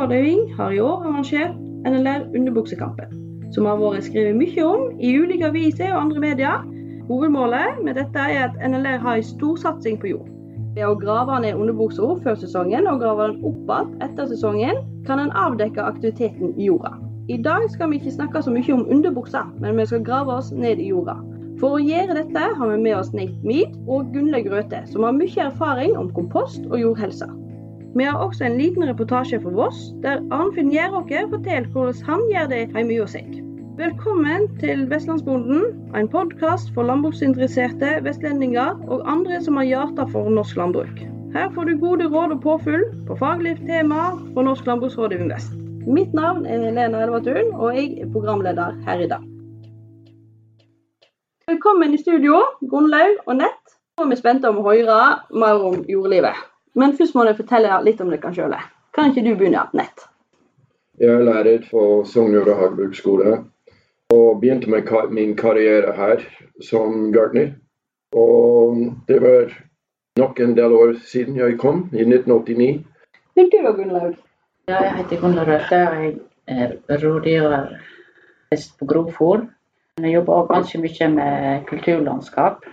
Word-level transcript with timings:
landbruksrådgivning 0.00 0.54
har 0.56 0.70
i 0.70 0.80
år 0.80 1.02
arrangert 1.02 1.56
NLR 1.84 2.36
Underbuksekampen, 2.36 3.08
som 3.52 3.66
har 3.66 3.76
vært 3.76 4.06
skrevet 4.06 4.36
mye 4.36 4.64
om 4.64 5.00
i 5.00 5.12
ulike 5.18 5.48
aviser 5.50 5.92
og 5.92 6.00
andre 6.06 6.20
medier. 6.20 6.62
Hovedmålet 7.08 7.82
med 7.84 7.98
dette 7.98 8.18
er 8.18 8.46
at 8.48 8.56
NLR 8.70 9.00
har 9.02 9.18
en 9.18 9.22
storsatsing 9.22 9.98
på 10.00 10.14
jord. 10.14 10.28
Ved 10.74 10.86
å 10.86 10.94
grave 10.96 11.40
ned 11.42 11.58
underbuksa 11.58 12.14
før 12.24 12.38
sesongen 12.38 12.86
og 12.88 13.02
grave 13.02 13.26
den 13.28 13.44
opp 13.44 13.74
igjen 13.74 13.90
etter 14.06 14.30
sesongen, 14.30 14.80
kan 15.06 15.18
en 15.18 15.34
avdekke 15.36 15.82
aktiviteten 15.82 16.54
i 16.56 16.70
jorda. 16.70 16.94
I 17.28 17.36
dag 17.36 17.68
skal 17.70 17.90
vi 17.90 18.00
ikke 18.00 18.14
snakke 18.14 18.42
så 18.42 18.54
mye 18.54 18.72
om 18.72 18.86
underbuksa, 18.88 19.44
men 19.60 19.76
vi 19.76 19.86
skal 19.86 20.06
grave 20.06 20.38
oss 20.38 20.52
ned 20.52 20.80
i 20.80 20.88
jorda. 20.94 21.18
For 21.60 21.76
å 21.76 21.82
gjøre 21.82 22.16
dette 22.22 22.46
har 22.56 22.72
vi 22.72 22.80
med 22.80 22.96
oss 22.96 23.12
Nate 23.12 23.36
Mead 23.44 23.76
og 23.86 24.14
Gunle 24.14 24.40
Grøthe, 24.46 24.86
som 24.88 25.04
har 25.04 25.12
mye 25.12 25.50
erfaring 25.50 25.98
om 25.98 26.08
kompost 26.16 26.64
og 26.70 26.80
jordhelse. 26.80 27.28
Vi 27.94 28.04
har 28.04 28.18
også 28.22 28.44
en 28.44 28.58
liten 28.58 28.84
reportasje 28.86 29.40
fra 29.42 29.50
Voss, 29.50 29.78
der 30.02 30.20
Arnfinn 30.30 30.68
Gjeråker 30.70 31.24
forteller 31.30 31.66
hvordan 31.74 32.02
han 32.06 32.20
gjør 32.30 32.44
det 32.52 32.58
hjemme 32.70 32.98
hos 33.00 33.16
seg. 33.16 33.38
Velkommen 33.80 34.44
til 34.60 34.84
Vestlandsbonden, 34.92 35.64
en 35.98 36.10
podkast 36.12 36.70
for 36.76 36.86
landbruksinteresserte 36.86 37.96
vestlendinger 38.06 38.78
og 38.86 39.02
andre 39.10 39.40
som 39.42 39.58
har 39.58 39.66
hjerte 39.66 40.06
for 40.12 40.30
norsk 40.30 40.60
landbruk. 40.60 41.00
Her 41.34 41.50
får 41.56 41.66
du 41.66 41.80
gode 41.82 42.06
råd 42.12 42.36
og 42.36 42.44
påfyll 42.44 42.84
på 43.08 43.16
faglig 43.18 43.56
tema 43.64 44.12
fra 44.36 44.46
Norsk 44.46 44.70
landbruksrådgivning 44.70 45.32
Vest. 45.34 45.58
Mitt 45.86 46.14
navn 46.14 46.46
er 46.46 46.62
Lena 46.70 47.02
Elvatun, 47.08 47.50
og 47.58 47.74
jeg 47.74 48.04
er 48.04 48.12
programleder 48.14 48.78
her 48.86 49.02
i 49.02 49.10
dag. 49.10 49.26
Velkommen 51.50 51.94
i 51.94 51.98
studio, 51.98 52.38
Gunnlaug 52.70 53.18
og 53.26 53.40
Nett. 53.42 53.76
Nå 53.98 54.06
er 54.06 54.14
vi 54.14 54.22
spente 54.22 54.50
om 54.50 54.62
å 54.62 54.66
høre 54.70 55.00
mer 55.34 55.66
om 55.72 55.82
jordlivet. 55.90 56.49
Men 56.74 56.96
først 56.96 57.14
må 57.14 57.24
du 57.26 57.34
fortelle 57.34 57.80
litt 57.84 58.00
om 58.00 58.10
dere 58.12 58.32
sjøl. 58.34 58.54
Kan 58.94 59.10
ikke 59.10 59.24
du 59.26 59.34
begynne, 59.38 59.66
Nett? 59.74 60.06
Jeg 61.00 61.16
er 61.16 61.24
lærer 61.24 61.64
på 61.70 62.04
Sogndal 62.04 62.50
hagebruksskole 62.58 63.38
og 64.12 64.40
begynte 64.40 64.70
med 64.70 64.90
min 65.14 65.36
karriere 65.36 65.94
her 65.96 66.24
som 66.62 67.12
gartner. 67.12 67.54
Og 68.12 68.76
det 69.08 69.20
var 69.22 69.52
nok 70.18 70.40
en 70.40 70.56
del 70.56 70.72
år 70.72 70.96
siden 71.06 71.36
jeg 71.36 71.58
kom, 71.58 71.88
i 71.92 72.02
1989. 72.02 72.84
Men 73.36 73.50
du 73.50 73.56
da, 73.62 73.70
Gunnlaug? 73.70 74.16
Ja, 74.68 74.82
jeg 74.82 74.96
heter 74.96 75.20
Gunnlaug 75.20 75.48
Røthe, 75.48 75.80
og 75.88 76.02
jeg 76.04 76.16
er 76.88 77.04
rådgiver 77.04 77.66
på 78.78 78.86
Grovfòr. 78.92 79.46
Jeg 80.02 80.14
jobber 80.14 80.32
også 80.32 80.54
ganske 80.54 80.78
mye 80.78 81.08
med 81.14 81.64
kulturlandskap. 81.68 82.64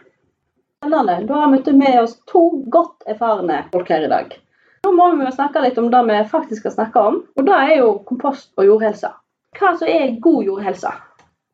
Spennende. 0.77 1.25
Da 1.27 1.33
har 1.33 1.63
vi 1.65 1.73
med 1.73 2.01
oss 2.01 2.19
to 2.25 2.49
godt 2.65 3.03
erfarne 3.09 3.63
folk 3.71 3.89
her 3.89 4.03
i 4.05 4.09
dag. 4.11 4.35
Nå 4.85 4.91
må 4.93 5.07
vi 5.17 5.31
snakke 5.33 5.63
litt 5.63 5.77
om 5.81 5.89
det 5.91 6.03
vi 6.05 6.17
faktisk 6.29 6.61
skal 6.61 6.75
snakke 6.75 7.01
om, 7.09 7.15
og 7.35 7.47
det 7.47 7.55
er 7.55 7.71
jo 7.79 7.87
kompost 8.05 8.51
og 8.57 8.67
jordhelse. 8.67 9.09
Hva 9.57 9.73
som 9.79 9.89
er 9.89 10.19
god 10.21 10.43
jordhelse? 10.45 10.91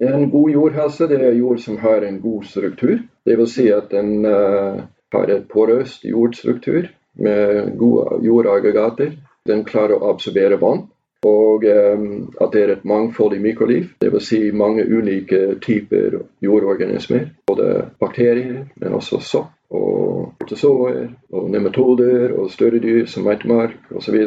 En 0.03 0.27
god 0.33 0.49
jordhelse 0.51 1.07
det 1.07 1.21
er 1.23 1.37
jord 1.39 1.61
som 1.63 1.79
har 1.79 2.03
en 2.03 2.19
god 2.21 2.43
struktur. 2.49 2.97
Det 3.23 3.37
vil 3.39 3.47
si 3.47 3.69
at 3.71 3.93
den 3.95 4.25
uh, 4.27 4.83
har 5.15 5.31
et 5.31 5.47
porøst 5.47 6.03
jordstruktur 6.03 6.89
med 7.15 7.77
gode 7.79 8.19
jordaggregater. 8.27 9.15
Den 9.47 9.63
klarer 9.63 9.95
å 10.01 10.11
absorbere 10.11 10.59
vann. 10.59 10.89
Og 11.23 11.63
um, 11.63 12.07
at 12.41 12.51
det 12.51 12.63
er 12.63 12.71
et 12.73 12.85
mangfoldig 12.87 13.39
mikroliv, 13.41 13.85
dvs. 14.03 14.25
Si 14.27 14.39
mange 14.51 14.83
ulike 14.83 15.55
typer 15.63 16.19
jordorganismer. 16.43 17.29
Både 17.47 17.85
bakterier, 17.99 18.65
men 18.75 18.97
også 18.97 19.21
sopp 19.23 19.53
og 19.73 20.33
protozoer 20.39 21.07
og 21.33 21.47
nematoder 21.49 22.35
og 22.37 22.51
større 22.53 22.81
dyr 22.83 23.07
som 23.09 23.25
meitemark 23.25 23.95
osv. 23.95 24.19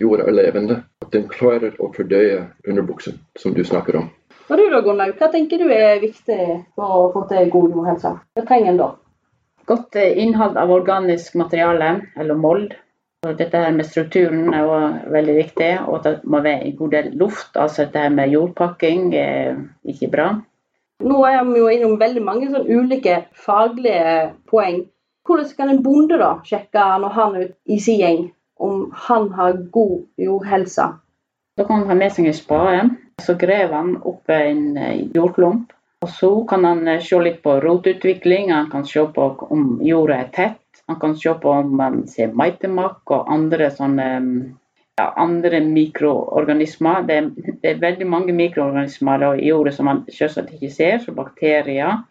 Jorda 0.00 0.28
er 0.28 0.36
levende. 0.36 0.78
At 1.02 1.12
den 1.12 1.26
klarer 1.28 1.76
å 1.80 1.90
fordøye 1.92 2.46
underbuksen, 2.68 3.18
som 3.38 3.54
du 3.56 3.64
snakker 3.64 4.00
om. 4.02 4.08
Og 4.46 4.60
du 4.60 4.68
da, 4.70 4.80
Gunnlaug, 4.84 5.16
Hva 5.18 5.28
tenker 5.32 5.58
du 5.58 5.70
er 5.72 5.98
viktig 6.00 6.40
for 6.76 6.96
å 7.00 7.10
få 7.14 7.24
til 7.30 7.50
god 7.50 7.72
jordhelse? 7.74 8.12
Hva 8.36 8.44
trenger 8.46 8.72
en 8.72 8.80
da? 8.80 8.88
Godt 9.66 9.96
eh, 9.98 10.18
innhold 10.22 10.58
av 10.60 10.70
organisk 10.70 11.34
materiale, 11.34 11.88
eller 12.14 12.38
mold 12.38 12.76
dette 13.24 13.58
her 13.58 13.72
med 13.74 13.86
strukturen 13.86 14.54
er 14.54 14.66
også 14.66 15.12
veldig 15.12 15.36
viktig, 15.36 15.70
og 15.86 15.94
at 15.98 16.04
det 16.04 16.30
må 16.30 16.40
være 16.44 16.66
en 16.66 16.76
god 16.76 16.90
del 16.90 17.08
luft. 17.18 17.56
Altså 17.56 17.84
dette 17.84 17.98
her 17.98 18.12
med 18.14 18.34
jordpakking 18.34 19.14
er 19.14 19.56
ikke 19.84 20.10
bra. 20.12 20.28
Nå 21.00 21.24
er 21.28 21.42
vi 21.44 21.58
jo 21.58 21.68
innom 21.68 21.98
veldig 22.00 22.22
mange 22.24 22.50
sånn 22.52 22.68
ulike 22.68 23.24
faglige 23.36 24.30
poeng. 24.48 24.84
Hvordan 25.26 25.50
kan 25.58 25.72
en 25.72 25.82
bonde 25.82 26.18
da 26.20 26.36
sjekke 26.46 26.84
når 27.02 27.16
han 27.16 27.36
er 27.40 27.48
i 27.66 27.80
sin 27.82 27.98
gjeng 28.00 28.22
om 28.62 28.86
han 29.08 29.28
har 29.36 29.58
god 29.74 30.06
jordhelse? 30.22 30.86
Da 31.56 31.64
kan 31.64 31.82
han 31.82 31.90
ha 31.90 31.98
med 31.98 32.14
seg 32.14 32.30
en 32.30 32.36
spade. 32.36 32.86
Så 33.20 33.34
graver 33.40 33.72
han 33.74 33.94
opp 34.04 34.28
en 34.32 34.76
eh, 34.76 35.06
jordklump. 35.14 35.72
Og 36.06 36.12
så 36.14 36.28
kan 36.46 36.64
han 36.64 36.86
eh, 36.86 37.02
se 37.02 37.18
litt 37.18 37.40
på 37.42 37.56
rotutvikling, 37.64 38.52
han 38.54 38.70
kan 38.70 38.84
se 38.86 39.02
på 39.14 39.24
om 39.50 39.80
jorda 39.82 40.20
er 40.22 40.28
tett. 40.36 40.62
Han 40.86 41.00
kan 41.02 41.16
se 41.18 41.32
på 41.42 41.50
om 41.50 41.72
man 41.80 42.04
ser 42.06 42.34
meitemakk 42.38 43.10
og 43.10 43.32
andre 43.34 43.72
sånne 43.74 44.04
ja, 45.00 45.06
andre 45.18 45.58
mikroorganismer. 45.66 47.02
Det 47.08 47.16
er, 47.16 47.30
det 47.62 47.72
er, 47.72 47.80
veldig 47.82 48.06
mange 48.06 48.36
mikroorganismer 48.38 49.24
i 49.34 49.48
jorda 49.48 49.72
som 49.74 49.90
man 49.90 50.04
selvsagt 50.06 50.54
ikke 50.54 50.70
ser, 50.70 51.00
som 51.02 51.18
bakterier. 51.18 52.04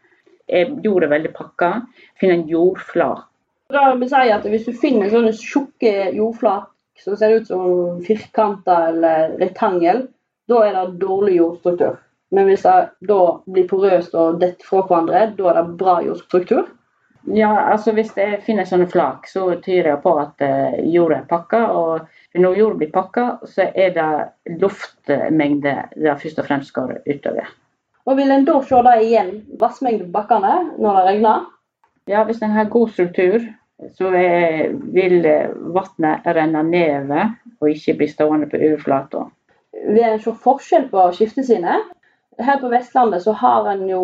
Er 0.51 0.75
jorda 0.83 1.07
veldig 1.16 1.31
pakka? 1.38 1.72
Finn 2.19 2.35
en 2.35 2.47
jordflak. 2.51 3.29
Da 3.72 3.88
vil 3.95 4.12
si 4.12 4.27
at 4.29 4.44
Hvis 4.44 4.67
du 4.67 4.75
finner 4.77 5.09
sånne 5.09 5.31
tjukke 5.39 6.12
jordflak 6.13 6.67
som 7.00 7.16
ser 7.16 7.39
ut 7.39 7.47
som 7.47 8.03
firkanter 8.03 8.91
eller 8.91 9.39
rektangel, 9.39 10.09
da 10.51 10.66
er 10.67 10.75
det 10.75 11.00
dårlig 11.00 11.39
jordstruktur. 11.39 11.95
Men 12.31 12.50
hvis 12.50 12.66
det 12.66 12.78
da 13.08 13.19
blir 13.46 13.68
porøst 13.69 14.16
og 14.18 14.40
detter 14.41 14.66
fra 14.66 14.81
hverandre, 14.88 15.28
da 15.38 15.52
er 15.52 15.59
det 15.59 15.78
bra 15.80 16.00
jordstruktur. 16.06 16.66
Ja, 17.34 17.72
altså 17.72 17.91
Hvis 17.91 18.12
jeg 18.18 18.41
finner 18.46 18.68
sånne 18.69 18.86
flak, 18.90 19.25
så 19.28 19.47
tyder 19.63 19.91
det 19.91 20.02
på 20.03 20.13
at 20.22 20.41
uh, 20.46 20.78
jorda 20.94 21.24
er 21.24 21.30
pakka. 21.30 21.62
Og 21.74 22.40
når 22.41 22.58
jorda 22.59 22.81
blir 22.81 22.91
pakka, 22.94 23.25
så 23.50 23.69
er 23.74 23.96
det 23.96 24.58
luftmengde 24.62 25.75
det 25.96 26.18
først 26.22 26.41
og 26.41 26.50
fremst 26.50 26.74
går 26.75 27.00
utover. 27.09 27.50
Og 28.06 28.18
Vil 28.19 28.31
en 28.31 28.46
da 28.46 28.59
se 28.62 28.81
det 28.86 28.96
igjen, 29.02 29.31
vassmengde 29.59 30.06
på 30.06 30.13
bakkene 30.19 30.56
når 30.78 31.00
det 31.00 31.06
regner? 31.09 31.46
Ja, 32.06 32.22
hvis 32.24 32.44
en 32.46 32.53
har 32.53 32.69
god 32.69 32.92
struktur, 32.94 33.42
så 33.97 34.12
er, 34.13 34.75
vil 34.94 35.25
vannet 35.74 36.28
renne 36.38 36.62
nedover 36.63 37.34
og 37.57 37.72
ikke 37.72 37.97
bli 37.97 38.07
stående 38.12 38.50
på 38.52 38.62
overflata. 38.62 39.25
Vil 39.90 40.06
en 40.06 40.22
se 40.22 40.36
forskjell 40.46 40.86
på 40.94 41.07
skiftene 41.18 41.80
her 42.40 42.59
på 42.59 42.69
Vestlandet 42.72 43.23
så 43.23 43.31
har 43.40 43.68
en 43.72 43.85
jo 43.90 44.03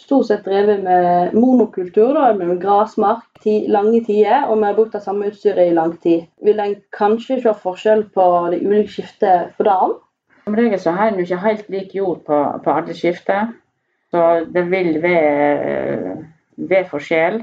stort 0.00 0.28
sett 0.28 0.44
drevet 0.44 0.82
med 0.84 1.34
monokultur, 1.36 2.12
da, 2.16 2.32
med 2.36 2.60
grasmark 2.60 3.46
lange 3.72 4.02
tider, 4.04 4.46
og 4.48 4.58
vi 4.58 4.68
har 4.68 4.76
brukt 4.76 4.92
det 4.96 5.02
samme 5.04 5.30
utstyret 5.30 5.70
i 5.70 5.76
lang 5.76 5.94
tid. 6.02 6.26
Vil 6.44 6.60
en 6.60 6.76
kanskje 6.96 7.40
se 7.40 7.54
forskjell 7.62 8.04
på 8.14 8.26
de 8.52 8.60
ulike 8.66 8.92
skiftene 8.92 9.52
for 9.56 9.68
dagen? 9.68 9.96
Som 10.44 10.58
regel 10.58 10.80
så 10.80 10.92
har 10.96 11.12
en 11.12 11.22
ikke 11.22 11.40
helt 11.44 11.70
lik 11.72 11.94
jord 11.94 12.24
på, 12.26 12.42
på 12.64 12.74
alle 12.74 12.96
skifter, 12.96 13.54
så 14.10 14.44
det 14.50 14.66
vil 14.70 14.98
være, 15.02 16.18
være 16.56 16.90
forskjell. 16.90 17.40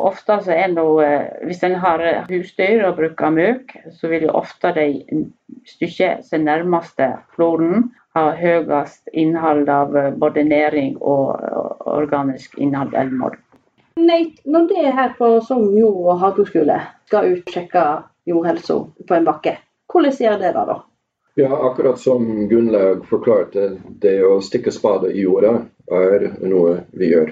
Ofte 0.00 0.38
så 0.44 0.54
er 0.56 0.70
noe, 0.72 1.06
Hvis 1.44 1.62
en 1.66 1.76
har 1.82 2.02
husdyr 2.28 2.86
og 2.88 2.96
bruker 2.96 3.32
møk, 3.34 3.74
så 3.92 4.08
vil 4.08 4.28
jo 4.28 4.36
ofte 4.38 4.72
de 4.76 4.86
stykke 5.68 6.14
seg 6.24 6.44
nærmeste 6.44 7.10
floden 7.34 7.90
har 8.16 8.36
høyest 8.40 9.08
innhold 9.12 9.68
av 9.70 9.96
eh, 9.96 10.10
både 10.14 10.44
næring 10.44 10.96
og 11.00 11.38
organisk 11.86 12.58
innhold 12.58 12.94
elvmål. 12.94 13.36
Nate, 14.00 14.40
når 14.46 14.68
det 14.70 14.84
er 14.84 14.96
her 14.96 15.16
på 15.18 15.32
Sogn 15.44 15.74
jord- 15.78 16.06
og 16.12 16.22
hageskole 16.22 16.78
skal 17.10 17.34
ut 17.34 17.50
sjekke 17.52 17.84
jordhelsa 18.26 18.78
på 19.06 19.16
en 19.16 19.26
bakke, 19.26 19.58
hvordan 19.90 20.16
gjør 20.16 20.40
det 20.40 20.54
da? 20.56 20.80
Ja, 21.38 21.50
akkurat 21.70 21.98
som 21.98 22.48
Gunnlaug 22.48 23.04
forklarte, 23.08 23.76
det 24.02 24.18
å 24.26 24.40
stikke 24.42 24.72
spade 24.74 25.12
i 25.14 25.22
jorda 25.22 25.60
er 25.94 26.26
noe 26.42 26.80
vi 26.90 27.12
gjør. 27.12 27.30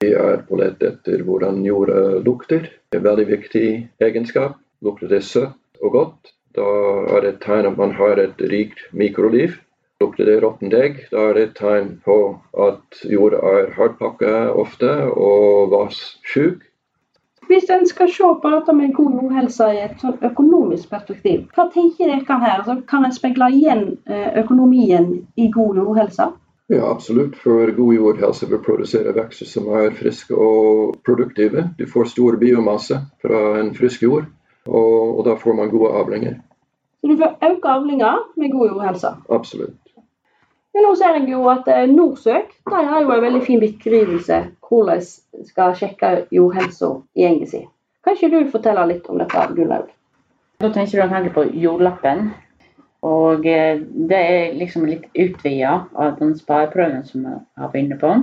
Vi 0.00 0.12
er 0.14 0.44
på 0.46 0.58
lett 0.60 0.82
etter 0.82 1.24
hvordan 1.26 1.62
jorda 1.66 2.20
lukter. 2.24 2.68
Det 2.90 2.98
er 2.98 3.02
en 3.02 3.08
veldig 3.08 3.26
viktig 3.30 3.66
egenskap. 4.06 4.56
Lukter 4.84 5.10
det 5.10 5.22
søtt 5.26 5.82
og 5.82 5.92
godt, 5.96 6.32
da 6.54 6.64
er 7.10 7.24
det 7.24 7.32
et 7.34 7.42
tegn 7.42 7.68
at 7.72 7.78
man 7.78 7.94
har 7.98 8.20
et 8.22 8.40
rikt 8.52 8.84
mikroliv. 8.92 9.58
Lukter 10.02 10.26
det 10.26 10.40
råttent 10.42 10.74
egg, 10.74 11.02
da 11.12 11.28
er 11.30 11.36
det 11.36 11.42
et 11.48 11.58
tegn 11.58 11.90
på 12.04 12.16
at 12.66 13.02
jorda 13.06 13.40
er 13.60 13.68
hardpakka 13.76 14.32
ofte 14.58 14.90
og 15.12 15.70
vassjuk. 15.70 16.64
Hvis 17.46 17.68
en 17.70 17.84
skal 17.86 18.08
se 18.10 18.30
på 18.42 18.50
dette 18.50 18.72
med 18.74 18.94
god 18.96 19.18
jordhelse 19.20 19.68
i 19.74 19.82
et 19.84 20.00
sånn 20.00 20.16
økonomisk 20.24 20.90
perspektiv, 20.90 21.44
hva 21.54 21.68
tenker 21.72 22.10
dere 22.10 22.38
her? 22.40 22.62
Altså, 22.62 22.78
kan 22.88 23.04
en 23.04 23.14
speile 23.14 23.50
igjen 23.52 23.84
eh, 24.08 24.30
økonomien 24.40 25.10
i 25.36 25.50
god 25.52 25.78
jordhelse? 25.82 26.30
Ja, 26.72 26.88
absolutt. 26.90 27.36
For 27.36 27.70
god 27.76 27.94
jordhelse 27.94 28.48
vil 28.48 28.62
produsere 28.64 29.12
vekster 29.14 29.46
som 29.46 29.68
er 29.76 29.92
friske 29.94 30.34
og 30.34 30.96
produktive. 31.04 31.68
Du 31.78 31.84
får 31.86 32.08
stor 32.14 32.40
biomasse 32.40 33.02
fra 33.22 33.44
en 33.60 33.74
frisk 33.76 34.02
jord, 34.02 34.26
og, 34.66 35.18
og 35.18 35.22
da 35.28 35.36
får 35.36 35.60
man 35.60 35.72
gode 35.72 35.92
avlinger. 36.00 36.40
Så 37.00 37.12
du 37.12 37.18
får 37.20 37.36
økt 37.50 37.66
avlinger 37.68 38.22
med 38.40 38.52
god 38.56 38.70
jordhelse. 38.72 39.16
Absolutt. 39.28 39.83
Men 40.74 40.88
nå 40.88 40.94
ser 40.98 41.18
jeg 41.20 41.28
jo 41.30 41.44
at 41.52 41.68
eh, 41.70 41.84
Norsøk 41.90 42.54
de 42.70 42.84
har 42.90 43.02
jo 43.02 43.12
en 43.14 43.22
veldig 43.22 43.42
fin 43.46 43.60
beskrivelse 43.62 44.40
hvordan 44.66 45.02
en 45.04 45.46
skal 45.46 45.76
sjekke 45.78 46.14
jordhelsa 46.34 46.90
i 47.14 47.22
gjengen 47.22 47.50
sin. 47.50 47.68
Kan 48.04 48.16
ikke 48.16 48.32
du 48.32 48.50
fortelle 48.52 48.86
litt 48.90 49.06
om 49.08 49.20
dette, 49.22 49.44
Gunnlaug? 49.54 49.92
Da 50.60 50.70
tenker 50.74 50.98
du 50.98 51.04
antakelig 51.04 51.34
på 51.36 51.44
jordlappen. 51.62 52.32
Og 53.04 53.46
eh, 53.46 53.82
det 54.10 54.18
er 54.18 54.56
liksom 54.58 54.86
litt 54.88 55.04
utvida 55.12 55.76
av 55.92 56.16
den 56.18 56.32
spareprøven 56.38 57.04
som 57.06 57.26
jeg 57.28 57.42
har 57.60 57.70
vært 57.70 57.82
inne 57.82 57.98
på. 58.00 58.14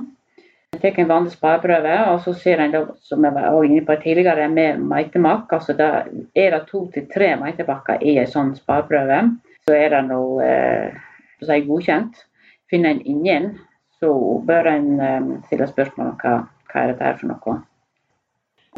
Jeg 0.71 0.81
fikk 0.85 1.01
en 1.01 1.09
vanlig 1.09 1.33
spareprøve, 1.35 1.95
og 2.13 2.21
så 2.23 2.33
ser 2.33 2.61
en 2.63 2.75
som 3.03 3.25
jeg 3.27 3.35
var 3.35 3.65
inne 3.67 3.83
på 3.85 3.97
tidligere, 4.01 4.47
med 4.49 4.79
meitemakk. 4.87 5.51
Altså 5.51 5.75
da 5.77 5.89
er 6.35 6.55
det 6.55 6.61
to 6.69 6.85
til 6.93 7.07
tre 7.11 7.33
meitepakker 7.39 8.03
i 8.07 8.15
en 8.21 8.29
sånn 8.31 8.53
spareprøve, 8.55 9.21
så 9.67 9.75
er 9.75 9.91
det 9.93 10.01
noe 10.07 10.47
eh, 10.47 11.01
si 11.43 11.59
godkjent. 11.67 12.23
Finner 12.71 12.95
en 12.95 13.01
ingen, 13.05 13.51
så 13.99 14.13
bør 14.47 14.71
en 14.71 14.87
eh, 14.99 15.27
stille 15.49 15.67
spørsmål 15.67 16.13
om 16.13 16.17
hva, 16.23 16.37
hva 16.71 16.81
er 16.81 16.93
dette 16.93 17.09
her 17.09 17.19
for 17.19 17.33
noe. 17.33 17.57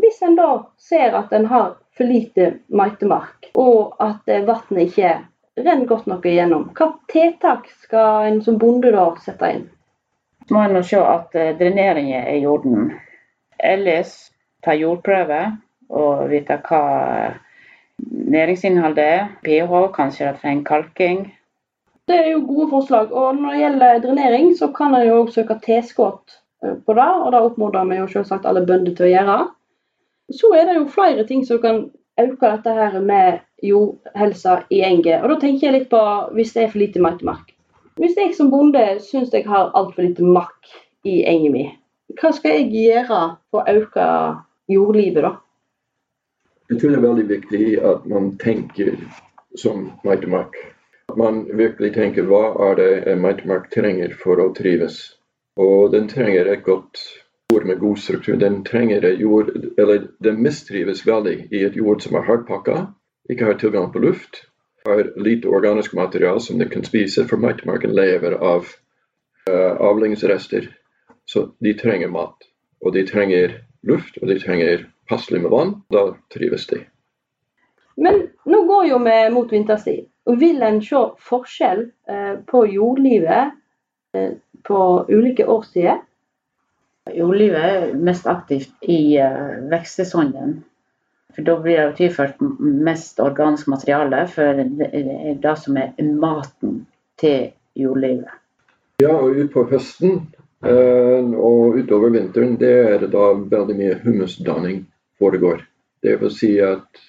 Hvis 0.02 0.22
en 0.26 0.36
da 0.36 0.50
ser 0.82 1.14
at 1.14 1.34
en 1.38 1.46
har 1.52 1.76
for 1.98 2.10
lite 2.10 2.50
meitemark, 2.74 3.52
og 3.54 3.94
at 4.02 4.28
eh, 4.28 4.46
vannet 4.48 4.88
ikke 4.88 5.14
renner 5.62 5.86
godt 5.88 6.10
nok 6.10 6.26
igjennom, 6.26 6.72
hva 6.74 6.90
tiltak 7.14 7.70
skal 7.86 8.32
en 8.32 8.42
som 8.42 8.58
bonde 8.62 8.92
da 8.96 9.06
sette 9.22 9.52
inn? 9.54 9.68
Må 10.52 10.66
en 10.66 10.82
se 10.84 11.00
at 11.00 11.38
eh, 11.38 11.54
dreneringen 11.60 12.26
er 12.26 12.40
i 12.40 12.48
orden. 12.50 12.90
Ellers 13.62 14.16
ta 14.66 14.74
jordprøve 14.76 15.44
og 15.94 16.26
vite 16.32 16.58
hva 16.66 16.82
næringsinnholdet 18.34 19.06
er. 19.06 19.28
pH, 19.46 19.72
kanskje 19.94 20.32
det 20.32 20.40
trenger 20.42 20.66
kalking. 20.68 21.24
Det 22.08 22.16
er 22.20 22.32
jo 22.34 22.46
gode 22.48 22.70
forslag. 22.70 23.12
Og 23.12 23.36
når 23.40 23.52
det 23.52 23.60
gjelder 23.62 24.02
drenering, 24.06 24.54
så 24.58 24.68
kan 24.76 24.96
en 24.96 25.08
jo 25.08 25.22
også 25.22 25.42
søke 25.42 25.60
tilskudd 25.64 26.38
eh, 26.64 26.76
på 26.86 26.96
det. 27.00 27.10
Og 27.24 27.32
det 27.32 27.44
oppfordrer 27.48 27.90
vi 27.90 28.00
jo 28.02 28.08
selvsagt 28.12 28.48
alle 28.50 28.66
bønder 28.68 28.96
til 28.96 29.08
å 29.08 29.14
gjøre. 29.14 29.38
Så 30.34 30.52
er 30.58 30.68
det 30.68 30.78
jo 30.80 30.90
flere 30.92 31.26
ting 31.28 31.46
som 31.48 31.62
kan 31.64 31.86
øke 32.20 32.50
dette 32.50 32.74
her 32.76 33.00
med 33.02 33.40
jordhelsa 33.64 34.60
i 34.70 34.84
NG. 34.84 35.08
Og 35.22 35.30
da 35.32 35.40
tenker 35.40 35.68
jeg 35.68 35.78
litt 35.78 35.90
på 35.92 36.02
hvis 36.36 36.54
det 36.56 36.66
er 36.66 36.74
for 36.74 36.84
lite 36.84 37.04
meitemark. 37.04 37.54
Hvis 38.02 38.18
jeg 38.18 38.34
som 38.36 38.50
bonde 38.52 38.82
syns 39.06 39.34
jeg 39.34 39.46
har 39.48 39.72
altfor 39.78 40.04
lite 40.04 40.26
mark 40.26 40.72
i 41.06 41.22
engen 41.30 41.54
min, 41.54 41.72
hva 42.20 42.32
skal 42.34 42.58
jeg 42.58 42.72
gjøre 42.74 43.20
for 43.54 43.62
å 43.62 43.76
øke 43.80 44.06
jordlivet 44.72 45.26
da? 45.26 45.34
Jeg 46.72 46.80
tror 46.80 46.90
det 46.90 46.98
er 46.98 47.06
veldig 47.06 47.26
viktig 47.30 47.66
at 47.86 48.06
man 48.10 48.32
tenker 48.42 48.96
som 49.60 49.92
meitemark. 50.06 50.56
Man 51.18 51.44
virkelig 51.58 51.94
tenker 51.96 52.26
hva 52.30 52.46
er 52.70 52.80
det 52.80 53.18
meitemark 53.22 53.70
trenger 53.74 54.16
for 54.20 54.42
å 54.42 54.52
trives. 54.58 55.02
Og 55.60 55.92
den 55.94 56.08
trenger 56.10 56.50
et 56.50 56.64
godt 56.66 57.02
jord 57.54 57.66
med 57.70 57.80
god 57.80 58.00
struktur. 58.02 58.38
Den 58.42 58.64
trenger 58.66 59.06
et 59.06 59.20
jord, 59.22 59.52
eller 59.78 60.08
den 60.24 60.42
mistrives 60.42 61.06
veldig 61.08 61.36
i 61.52 61.64
et 61.68 61.76
jord 61.78 62.02
som 62.02 62.18
er 62.18 62.26
hardpakka, 62.30 62.78
ikke 63.30 63.46
har 63.46 63.60
tilgang 63.62 63.92
på 63.94 64.02
luft, 64.04 64.46
har 64.86 65.12
lite 65.16 65.48
organisk 65.48 65.94
materiale 65.94 66.42
som 66.42 66.60
den 66.60 66.70
kan 66.70 66.84
spise, 66.84 67.28
for 67.28 67.38
meitemarken 67.40 67.94
lever 67.96 68.36
av 68.36 68.66
uh, 69.50 69.76
avlingsrester. 69.80 70.68
Så 71.26 71.54
de 71.64 71.76
trenger 71.80 72.12
mat. 72.12 72.50
Og 72.84 72.94
de 72.94 73.06
trenger 73.08 73.62
luft, 73.88 74.18
og 74.22 74.28
de 74.28 74.40
trenger 74.40 74.90
passelig 75.10 75.42
med 75.46 75.54
vann. 75.54 75.78
Da 75.94 76.10
trives 76.34 76.68
de. 76.68 76.84
Men 77.96 78.28
nå 78.46 78.64
går 78.66 78.88
jo 78.90 79.00
vi 79.04 79.18
mot 79.34 79.52
vinterstid. 79.52 80.08
Og 80.30 80.40
vil 80.40 80.64
en 80.64 80.80
se 80.82 81.02
forskjell 81.28 81.86
eh, 82.10 82.36
på 82.48 82.66
jordlivet 82.72 83.54
eh, 84.16 84.36
på 84.64 84.80
ulike 85.10 85.48
årstider? 85.50 86.00
Jordlivet 87.14 87.66
er 87.68 87.90
mest 88.00 88.28
aktivt 88.32 88.72
i 88.88 89.18
uh, 89.20 89.58
vekstsesongen. 89.68 90.62
For 91.36 91.44
da 91.44 91.58
blir 91.60 91.82
det 91.82 91.98
tilført 91.98 92.40
mest 92.40 93.20
organisk 93.20 93.68
materiale, 93.68 94.22
for 94.32 94.62
det 94.64 94.88
er 94.88 95.36
det 95.44 95.56
som 95.60 95.82
er 95.82 95.92
maten 96.00 96.86
til 97.20 97.50
jordlivet. 97.76 98.32
Ja, 99.04 99.18
og 99.18 99.36
utpå 99.36 99.66
høsten 99.68 100.22
og 100.64 101.76
utover 101.76 102.14
vinteren, 102.14 102.56
det 102.62 102.72
er 102.72 103.02
det 103.02 103.10
da 103.12 103.34
veldig 103.36 103.76
mye 103.76 103.98
humusdanning 104.06 104.86
foregår. 105.20 105.66
Det 106.00 106.16
vil 106.22 106.32
si 106.32 106.54
at 106.64 107.04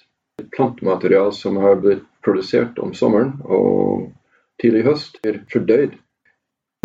plantemateriale 0.55 1.31
som 1.31 1.57
har 1.57 1.75
blitt 1.75 2.03
produsert 2.25 2.79
om 2.79 2.93
sommeren 2.93 3.33
og 3.43 4.11
tidlig 4.61 4.85
høst, 4.87 5.19
er 5.27 5.41
fordøyd. 5.51 5.95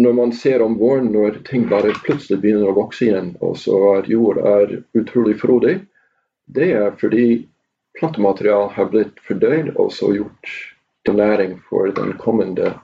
Når 0.00 0.16
man 0.16 0.32
ser 0.32 0.62
om 0.64 0.78
våren 0.80 1.10
når 1.12 1.42
ting 1.48 1.66
bare 1.68 1.92
plutselig 2.04 2.40
begynner 2.40 2.70
å 2.70 2.76
vokse 2.78 3.06
igjen, 3.06 3.34
og 3.44 3.56
så 3.60 3.76
at 3.98 4.08
jord 4.08 4.40
er 4.40 4.80
utrolig 4.96 5.36
frodig, 5.40 5.80
det 6.48 6.72
er 6.72 6.96
fordi 7.00 7.46
plantematerial 7.98 8.70
har 8.74 8.90
blitt 8.92 9.20
fordøyd 9.26 9.74
og 9.76 9.92
så 9.92 10.12
gjort 10.16 10.54
til 11.06 11.16
næring 11.16 11.58
for 11.68 11.92
den 11.96 12.14
kommende 12.20 12.74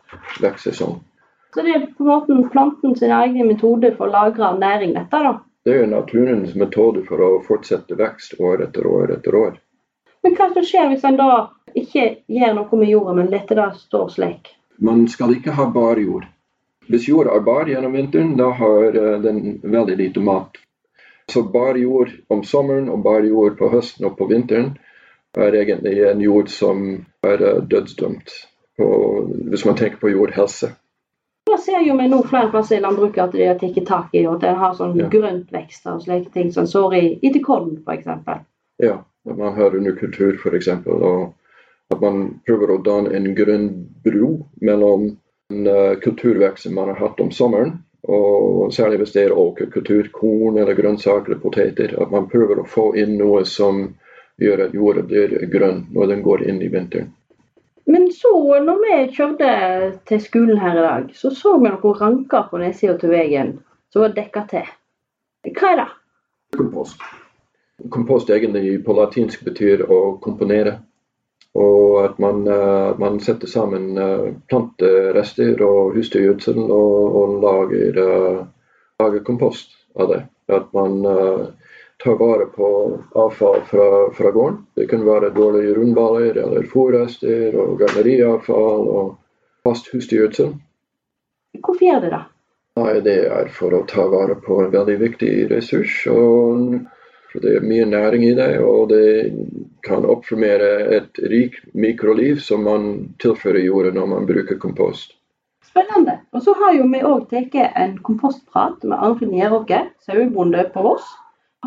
vekstsesongen. 0.42 1.02
Så 1.54 1.64
det 1.64 1.72
er 1.72 1.84
på 1.96 2.04
en 2.04 2.10
måte 2.10 2.50
planten 2.52 2.96
sin 2.98 3.12
egen 3.16 3.48
metode 3.48 3.94
for 3.96 4.10
å 4.10 4.12
lagre 4.12 4.52
næring, 4.60 4.92
dette 4.96 5.22
da? 5.24 5.38
Det 5.66 5.74
er 5.80 5.88
naturens 5.90 6.52
metode 6.54 7.02
for 7.08 7.22
å 7.24 7.30
fortsette 7.46 7.96
vekst 7.98 8.36
år 8.38 8.66
etter 8.68 8.86
år 8.86 9.14
etter 9.16 9.34
år. 9.34 9.56
Men 10.26 10.34
hva 10.34 10.48
som 10.50 10.64
skjer 10.66 10.88
hvis 10.90 11.04
en 11.06 11.16
da 11.20 11.26
ikke 11.78 12.04
gjør 12.34 12.54
noe 12.56 12.78
med 12.80 12.88
jorda, 12.90 13.12
men 13.14 13.28
lar 13.30 13.44
det 13.46 13.66
stå 13.78 14.00
slik? 14.10 14.48
Man 14.82 15.04
skal 15.06 15.36
ikke 15.36 15.54
ha 15.54 15.68
bar 15.70 16.00
jord. 16.02 16.24
Hvis 16.90 17.06
jorda 17.06 17.36
er 17.38 17.44
bar 17.46 17.70
gjennom 17.70 17.94
vinteren, 17.94 18.32
da 18.40 18.48
har 18.58 18.98
eh, 18.98 19.20
den 19.22 19.60
veldig 19.62 19.96
lite 20.02 20.24
mat. 20.26 20.58
Så 21.30 21.44
bar 21.54 21.78
jord 21.78 22.10
om 22.26 22.42
sommeren 22.42 22.90
og 22.90 23.06
bar 23.06 23.22
jord 23.22 23.54
på 23.60 23.70
høsten 23.70 24.10
og 24.10 24.18
på 24.18 24.26
vinteren 24.34 24.74
er 25.38 25.54
egentlig 25.62 26.02
en 26.10 26.26
jord 26.26 26.50
som 26.50 26.84
er 27.22 27.46
eh, 27.46 27.62
dødsdømt, 27.62 28.36
på, 28.82 28.92
hvis 29.54 29.66
man 29.70 29.78
tenker 29.78 30.02
på 30.02 30.10
jordhelse. 30.10 30.74
Da 31.46 31.62
ser 31.62 31.86
jo 31.86 31.94
vi 32.02 32.10
nå 32.10 32.24
flere 32.26 32.50
plasser 32.50 32.80
i 32.80 32.82
landbruket 32.82 33.28
at 33.28 33.38
de 33.38 33.46
har 33.46 33.62
tatt 33.62 33.84
tak 33.86 34.14
i 34.18 34.26
og 34.26 34.40
at 34.40 34.50
en 34.50 34.62
har 34.66 34.74
sånn 34.74 34.98
ja. 34.98 35.06
grøntvekster 35.12 36.00
og 36.00 36.02
slike 36.02 36.34
ting 36.34 36.50
som 36.50 36.66
sår 36.66 36.98
i, 36.98 37.04
i 37.22 37.30
til 37.30 37.46
korn 37.46 37.76
f.eks. 37.86 38.40
Ja, 38.82 39.04
at 39.30 39.38
man 39.38 39.54
har 39.54 39.76
underkultur 39.76 40.38
f.eks. 40.38 40.68
Og 40.86 41.34
at 41.94 42.00
man 42.02 42.22
prøver 42.46 42.72
å 42.72 42.82
danne 42.82 43.14
en 43.14 43.28
grønn 43.34 43.68
bro 44.04 44.30
mellom 44.62 45.10
en 45.52 45.68
uh, 45.70 45.98
kulturvekst 46.02 46.70
man 46.74 46.90
har 46.90 47.02
hatt 47.02 47.20
om 47.22 47.30
sommeren, 47.30 47.76
og 48.06 48.72
særlig 48.74 49.00
hvis 49.02 49.14
det 49.14 49.26
er 49.26 49.38
åkerkultur, 49.38 50.08
korn 50.14 50.58
eller 50.58 50.78
grønnsaker 50.78 51.32
eller 51.32 51.42
poteter. 51.42 51.94
At 52.02 52.10
man 52.14 52.28
prøver 52.30 52.60
å 52.62 52.68
få 52.70 52.92
inn 52.98 53.16
noe 53.18 53.42
som 53.46 53.88
gjør 54.42 54.66
at 54.66 54.74
jorda 54.76 55.02
blir 55.06 55.38
grønn 55.50 55.86
når 55.94 56.12
den 56.12 56.22
går 56.26 56.44
inn 56.46 56.62
i 56.62 56.70
vinteren. 56.70 57.10
Men 57.86 58.08
så, 58.14 58.32
når 58.66 58.80
vi 58.82 58.94
kjørte 59.14 59.50
til 60.10 60.22
skolen 60.22 60.58
her 60.58 60.78
i 60.78 60.86
dag, 60.86 61.12
så 61.14 61.30
så 61.30 61.54
vi 61.62 61.70
noen 61.70 62.00
ranker 62.00 62.48
på 62.50 62.58
nedsida 62.62 62.96
av 62.98 63.14
veien 63.14 63.54
som 63.94 64.02
var 64.02 64.16
dekka 64.16 64.42
til. 64.50 64.66
Hva 65.54 65.70
er 65.70 65.80
det? 65.82 65.86
Kompost. 66.58 67.02
Kompost 67.90 68.30
egentlig 68.30 68.84
på 68.84 68.94
latinsk 68.96 69.44
betyr 69.44 69.84
å 69.84 70.16
komponere. 70.24 70.78
Og 71.56 72.04
at 72.04 72.18
man, 72.20 72.42
uh, 72.48 72.96
man 73.00 73.18
setter 73.20 73.48
sammen 73.48 73.96
uh, 73.96 74.32
planterester 74.48 75.60
og 75.64 75.96
husdyrgjødsel 75.96 76.58
og, 76.64 77.16
og 77.20 77.36
lager, 77.44 78.00
uh, 78.00 78.42
lager, 79.00 79.22
kompost 79.24 79.76
av 79.96 80.12
det. 80.12 80.22
At 80.52 80.68
man 80.76 81.00
tar 81.98 82.18
vare 82.20 82.44
på 82.52 82.68
avfall 83.18 83.64
fra, 83.66 83.86
fra, 84.14 84.30
gården. 84.30 84.60
Det 84.78 84.86
kan 84.86 85.02
være 85.06 85.32
dårlige 85.34 85.74
rundballer 85.74 86.38
eller 86.38 86.68
fôrrester 86.70 87.56
og 87.58 87.80
gartneriavfall 87.80 88.86
og 88.92 89.08
fast 89.66 89.90
husdyrgjødsel. 89.90 90.52
Hvorfor 91.64 91.82
gjør 91.88 92.04
det 92.04 92.12
da? 92.12 92.20
Nei, 92.78 93.00
Det 93.00 93.16
er 93.26 93.50
for 93.50 93.74
å 93.74 93.82
ta 93.90 94.04
vare 94.12 94.36
på 94.38 94.60
en 94.62 94.70
veldig 94.70 94.98
viktig 95.00 95.32
ressurs. 95.50 95.96
og 96.12 96.76
for 97.36 97.44
det 97.44 97.56
er 97.58 97.64
mye 97.68 97.84
næring 97.84 98.22
i 98.24 98.34
det, 98.34 98.48
og 98.64 98.88
det 98.88 99.32
kan 99.84 100.06
oppformere 100.08 100.70
et 100.96 101.20
rikt 101.28 101.66
mikroliv 101.74 102.40
som 102.40 102.64
man 102.64 102.86
tilfører 103.20 103.60
jorda 103.60 103.92
når 103.92 104.08
man 104.14 104.28
bruker 104.28 104.56
kompost. 104.58 105.12
Spennende. 105.66 106.16
Og 106.32 106.42
så 106.42 106.54
har 106.56 106.72
jo 106.78 106.88
vi 106.88 107.02
òg 107.04 107.28
tatt 107.28 107.56
en 107.76 107.98
kompostprat 108.00 108.84
med 108.88 108.96
Arnfinn 108.96 109.36
Gjeråke, 109.36 109.82
sauebonde 110.00 110.64
på 110.72 110.84
Voss. 110.86 111.04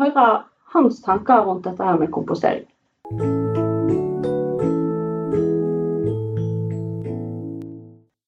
Høre 0.00 0.42
hans 0.74 1.02
tanker 1.06 1.46
rundt 1.46 1.68
dette 1.68 1.86
her 1.86 1.98
med 2.02 2.10
kompostering. 2.10 2.66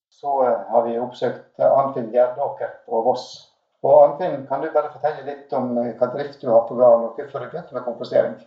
Så 0.07 0.37
eh, 0.47 0.59
har 0.71 0.87
vi 0.87 0.99
oppsøkt 0.99 1.59
Arnfinn 1.59 2.13
Gjeråke 2.15 2.71
på 2.87 3.03
Voss 3.03 3.52
og 3.83 3.93
Arnfinn, 3.99 4.45
kan 4.47 4.63
du 4.63 4.69
bare 4.71 4.91
fortelle 4.93 5.25
litt 5.27 5.53
om 5.57 5.77
eh, 5.81 5.93
hva 5.99 6.07
drift 6.13 6.41
du 6.41 6.49
har 6.49 6.65
på 6.69 6.77
gang, 6.79 7.03
og 7.03 7.17
hvorfor 7.19 7.43
du 7.43 7.49
begynte 7.51 7.75
med 7.75 7.85
kompostering? 7.87 8.37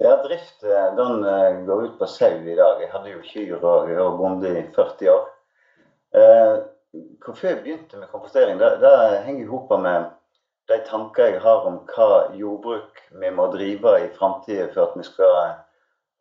Ja, 0.00 0.16
drift 0.24 0.64
eh, 0.64 0.88
den 0.96 1.24
eh, 1.28 1.60
går 1.66 1.84
ut 1.84 1.98
på 2.00 2.08
sau 2.08 2.32
i 2.32 2.56
dag. 2.56 2.80
Jeg 2.80 2.90
hadde 2.94 3.12
jo 3.12 3.20
kyr 3.28 3.58
og 3.60 3.90
jeg 3.90 4.00
var 4.00 4.16
bonde 4.16 4.54
i 4.58 4.64
40 4.74 5.12
år. 5.12 5.28
Eh, 6.16 6.54
hvorfor 7.24 7.48
jeg 7.48 7.60
begynte 7.60 8.00
med 8.00 8.08
kompostering, 8.08 8.58
det, 8.60 8.72
det 8.80 9.22
henger 9.26 9.44
i 9.44 9.50
hop 9.52 9.70
med 9.84 10.10
de 10.68 10.78
tanker 10.86 11.24
jeg 11.34 11.40
har 11.42 11.66
om 11.68 11.80
hva 11.90 12.08
jordbruk 12.38 13.00
vi 13.20 13.30
må 13.34 13.48
drive 13.52 13.94
i 14.00 14.10
framtida 14.16 14.68
for 14.72 14.86
at 14.86 14.96
vi 14.96 15.04
skal 15.06 15.32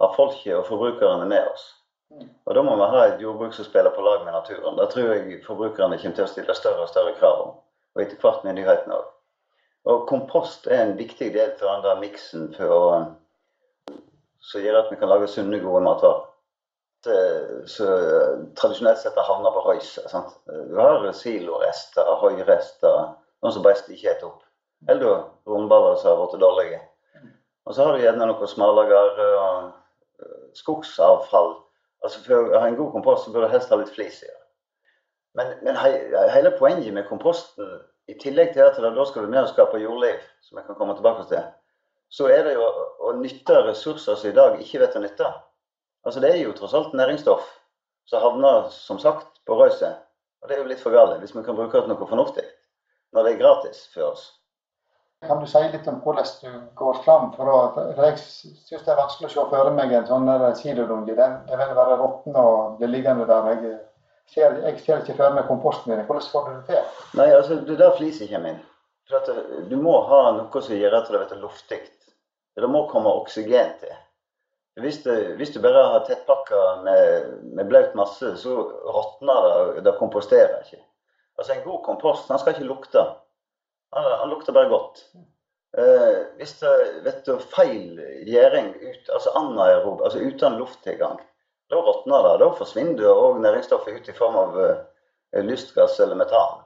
ha 0.02 0.10
folket 0.16 0.56
og 0.58 0.66
forbrukerne 0.68 1.28
med 1.30 1.48
oss. 1.54 1.68
Og 2.46 2.56
Da 2.56 2.62
må 2.66 2.76
vi 2.76 2.88
ha 2.92 3.04
et 3.08 3.22
jordbruk 3.24 3.54
som 3.56 3.66
spiller 3.66 3.94
på 3.96 4.04
lag 4.04 4.26
med 4.26 4.34
naturen. 4.34 4.76
Da 4.78 4.88
tror 4.92 5.14
jeg 5.14 5.44
forbrukerne 5.46 6.00
kommer 6.02 6.16
til 6.18 6.26
å 6.26 6.32
stille 6.32 6.56
større 6.58 6.84
og 6.84 6.92
større 6.92 7.14
krav 7.20 7.44
om. 7.46 7.54
Og 7.96 8.04
etter 8.04 8.20
hvert 8.22 8.46
myndighetene 8.48 8.98
òg. 8.98 9.08
Og 9.92 10.06
kompost 10.08 10.68
er 10.70 10.84
en 10.84 10.98
viktig 11.00 11.32
del 11.34 11.56
for 11.60 11.68
den 11.68 11.86
der 11.88 12.02
miksen 12.04 12.52
å 12.62 12.82
som 14.42 14.62
gjør 14.64 14.80
at 14.80 14.92
vi 14.92 14.98
kan 14.98 15.10
lage 15.10 15.30
sunne, 15.30 15.60
gode 15.62 15.84
matvarer. 15.86 16.28
Så 17.70 17.88
tradisjonelt 18.58 19.02
sett 19.02 19.18
havner 19.18 19.54
på 19.54 19.64
røyset. 19.66 20.14
Du 20.70 20.78
har 20.78 21.06
silorester, 21.18 22.10
høyrester, 22.22 23.14
noen 23.42 23.54
som 23.56 23.66
best 23.66 23.90
ikke 23.90 24.16
spiser 24.16 24.28
opp. 24.30 24.42
Eller 24.90 25.24
rundballer 25.50 25.98
som 26.02 26.12
har 26.12 26.22
blitt 26.24 26.42
dårlige. 26.42 26.82
Og 27.66 27.76
så 27.76 27.86
har 27.86 27.94
du 27.94 28.02
gjerne 28.02 28.28
noe 28.30 28.48
smalagere 28.50 29.28
og 29.38 29.68
eh, 30.22 30.38
skogsavfall. 30.58 31.54
Altså 32.02 32.24
For 32.26 32.50
å 32.50 32.62
ha 32.64 32.70
en 32.70 32.78
god 32.80 32.96
kompost 32.96 33.28
så 33.28 33.34
bør 33.34 33.46
du 33.46 33.54
helst 33.54 33.70
ha 33.70 33.78
litt 33.78 33.94
flis 33.94 34.24
i 34.24 34.30
det. 34.30 34.41
Men, 35.38 35.54
men 35.64 35.78
he, 35.80 35.92
hele 36.34 36.52
poenget 36.60 36.94
med 36.94 37.08
komposten, 37.08 37.80
i 38.10 38.18
tillegg 38.20 38.52
til 38.54 38.66
at 38.66 38.80
da 38.82 39.06
skal 39.08 39.24
du 39.24 39.32
med 39.32 39.46
og 39.46 39.52
skape 39.54 39.80
jordliv, 39.80 40.20
som 40.44 40.60
jeg 40.60 40.68
kan 40.68 40.76
komme 40.76 40.96
tilbake 40.98 41.24
til, 41.30 41.46
så 42.12 42.28
er 42.28 42.44
det 42.44 42.58
jo 42.58 42.66
å 43.08 43.14
nytte 43.16 43.62
ressurser 43.70 44.18
som 44.20 44.30
i 44.32 44.36
dag 44.36 44.60
ikke 44.60 44.82
vet 44.82 44.98
å 45.00 45.04
nytte. 45.04 45.30
Altså 46.04 46.20
Det 46.20 46.32
er 46.34 46.42
jo 46.42 46.56
tross 46.58 46.74
alt 46.76 46.96
næringsstoff 46.98 47.46
som 48.10 48.24
havner 48.24 48.68
som 48.74 49.00
sagt 49.00 49.40
på 49.48 49.56
røyset. 49.56 50.02
Og 50.42 50.50
det 50.50 50.58
er 50.58 50.64
jo 50.64 50.70
litt 50.72 50.82
for 50.84 50.92
galt 50.96 51.22
hvis 51.22 51.36
vi 51.36 51.44
kan 51.46 51.56
bruke 51.56 51.80
det 51.80 51.92
noe 51.92 52.10
fornuftig 52.10 52.46
når 53.14 53.28
det 53.28 53.34
er 53.34 53.42
gratis 53.42 53.84
for 53.94 54.12
oss. 54.12 54.24
Kan 55.28 55.38
du 55.38 55.46
si 55.46 55.60
litt 55.70 55.88
om 55.88 56.00
hvordan 56.02 56.30
du 56.42 56.54
går 56.80 57.00
fram? 57.06 57.28
for 57.36 57.46
å, 57.46 57.58
Jeg 57.78 58.18
syns 58.18 58.86
det 58.88 58.90
er 58.90 58.98
vanskelig 58.98 59.30
å 59.30 59.34
se 59.36 59.44
for 59.52 59.72
meg 59.78 59.94
en 59.94 60.08
sånn 60.10 60.32
silodunge. 60.58 61.14
Den, 61.14 61.36
den 61.46 61.62
vil 61.62 61.76
være 61.78 61.98
råtten 62.00 62.40
og 62.42 62.80
bli 62.80 62.90
liggende 62.90 63.28
der. 63.30 63.52
Jeg 63.52 63.76
ser, 64.34 64.60
jeg 64.66 64.80
ser 64.80 65.02
ikke 65.02 65.18
for 65.18 65.38
meg 65.38 65.50
min. 65.50 66.04
Hvordan 66.08 66.28
får 66.34 66.46
du 66.48 66.54
det 66.54 66.68
til? 66.70 67.02
Nei, 67.20 67.30
altså 67.36 67.58
Det 67.62 67.76
er 67.76 67.82
der 67.84 67.98
fliset 67.98 68.30
kommer 68.32 68.54
inn. 68.54 68.62
For 69.10 69.20
at 69.20 69.68
Du 69.70 69.76
må 69.80 69.98
ha 70.08 70.22
noe 70.38 70.62
som 70.62 70.78
gjør 70.78 71.00
at 71.00 71.12
det 71.12 71.24
blir 71.26 71.44
luftig. 71.44 71.82
Det 72.56 72.70
må 72.70 72.86
komme 72.92 73.12
oksygen 73.22 73.76
til. 73.80 73.98
Hvis, 74.80 75.02
du, 75.04 75.12
hvis 75.36 75.52
du 75.52 75.60
bare 75.64 75.84
har 75.94 76.06
tettpakka 76.08 76.62
med, 76.86 77.32
med 77.58 77.68
blaut 77.68 77.96
masse, 77.96 78.36
så 78.40 78.56
råtner 78.88 79.50
det. 79.76 79.84
Det 79.88 79.98
komposterer 80.00 80.62
ikke. 80.64 80.80
Altså 81.40 81.54
En 81.54 81.66
god 81.66 81.84
kompost 81.84 82.32
han 82.32 82.40
skal 82.40 82.56
ikke 82.56 82.70
lukte. 82.70 83.04
Han, 83.96 84.08
han 84.22 84.32
lukter 84.32 84.56
bare 84.56 84.72
godt. 84.72 85.04
Eh, 85.78 86.18
hvis 86.40 86.58
det 86.60 87.14
du, 87.26 87.38
feil 87.56 88.00
gjæring, 88.28 88.74
ut, 88.76 89.12
altså 89.14 89.32
anaerob, 89.40 90.02
altså 90.04 90.20
uten 90.20 90.58
lufttilgang, 90.60 91.20
da 91.72 91.82
råtner 91.82 92.24
det. 92.24 92.34
Da 92.44 92.50
forsvinner 92.60 93.08
òg 93.14 93.40
næringsstoffet 93.40 94.02
ut 94.02 94.10
i 94.12 94.16
form 94.18 94.36
av 94.36 94.60
eh, 94.66 95.44
lystgass 95.48 96.00
eller 96.04 96.20
metan. 96.20 96.60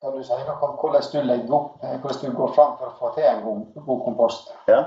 Kan 0.00 0.16
du 0.16 0.24
si 0.24 0.36
noe 0.36 0.56
om 0.64 0.76
hvordan 0.80 1.06
du 1.12 1.20
legger 1.28 1.56
opp, 1.56 1.84
eh, 1.84 1.96
hvordan 2.00 2.32
du 2.32 2.38
går 2.38 2.52
fram 2.56 2.76
for 2.80 2.90
å 2.90 2.98
få 3.00 3.10
til 3.16 3.28
en 3.28 3.42
god, 3.44 3.64
god 3.86 4.04
kompost? 4.06 4.52
Ja. 4.70 4.80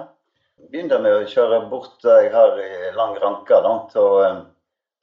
Begynner 0.71 1.03
med 1.03 1.19
å 1.19 1.27
kjøre 1.29 1.61
bort 1.69 1.99
det 2.01 2.15
jeg 2.23 2.31
har 2.33 2.57
i 2.61 2.91
lang 2.97 3.13
ranke 3.21 3.61
da, 3.65 3.73
til, 3.93 4.09
eh, 4.25 4.41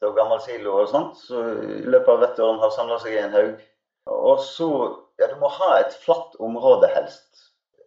til 0.02 0.16
gammel 0.18 0.42
silo 0.42 0.80
og 0.82 0.90
sånt. 0.90 1.22
Så 1.28 1.44
I 1.62 1.84
løpet 1.86 2.12
av 2.16 2.22
vettåren 2.26 2.58
har 2.62 2.74
samla 2.74 2.98
seg 3.02 3.14
i 3.14 3.22
en 3.22 3.38
haug. 3.38 3.64
Og 4.10 4.42
så 4.42 4.70
Ja, 5.14 5.28
du 5.30 5.36
må 5.38 5.46
ha 5.46 5.76
et 5.78 5.92
flatt 6.02 6.32
område 6.42 6.88
helst. 6.90 7.44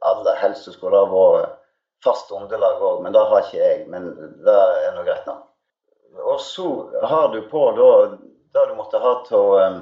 Aller 0.08 0.38
helst 0.40 0.64
skulle 0.72 0.96
det 0.96 1.12
vært 1.12 1.58
fast 2.06 2.32
underlag 2.32 2.80
òg, 2.80 3.02
men 3.04 3.12
det 3.12 3.20
har 3.20 3.42
ikke 3.44 3.58
jeg. 3.60 3.82
Men 3.92 4.14
det 4.46 4.56
er 4.56 4.94
nå 4.96 5.04
greit 5.04 5.28
nok. 5.28 5.42
Og 6.16 6.42
så 6.42 6.68
har 7.04 7.30
du 7.34 7.42
på 7.50 7.72
da 7.78 8.18
det 8.54 8.66
du 8.70 8.76
måtte 8.76 9.00
ha 9.00 9.14
av 9.32 9.60
eh, 9.60 9.80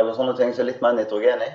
eller 0.00 0.14
sånne 0.14 0.36
ting, 0.36 0.54
så 0.54 0.62
er 0.62 0.70
litt 0.70 0.82
mer 0.84 0.94
nitrogen 0.96 1.42
i. 1.42 1.50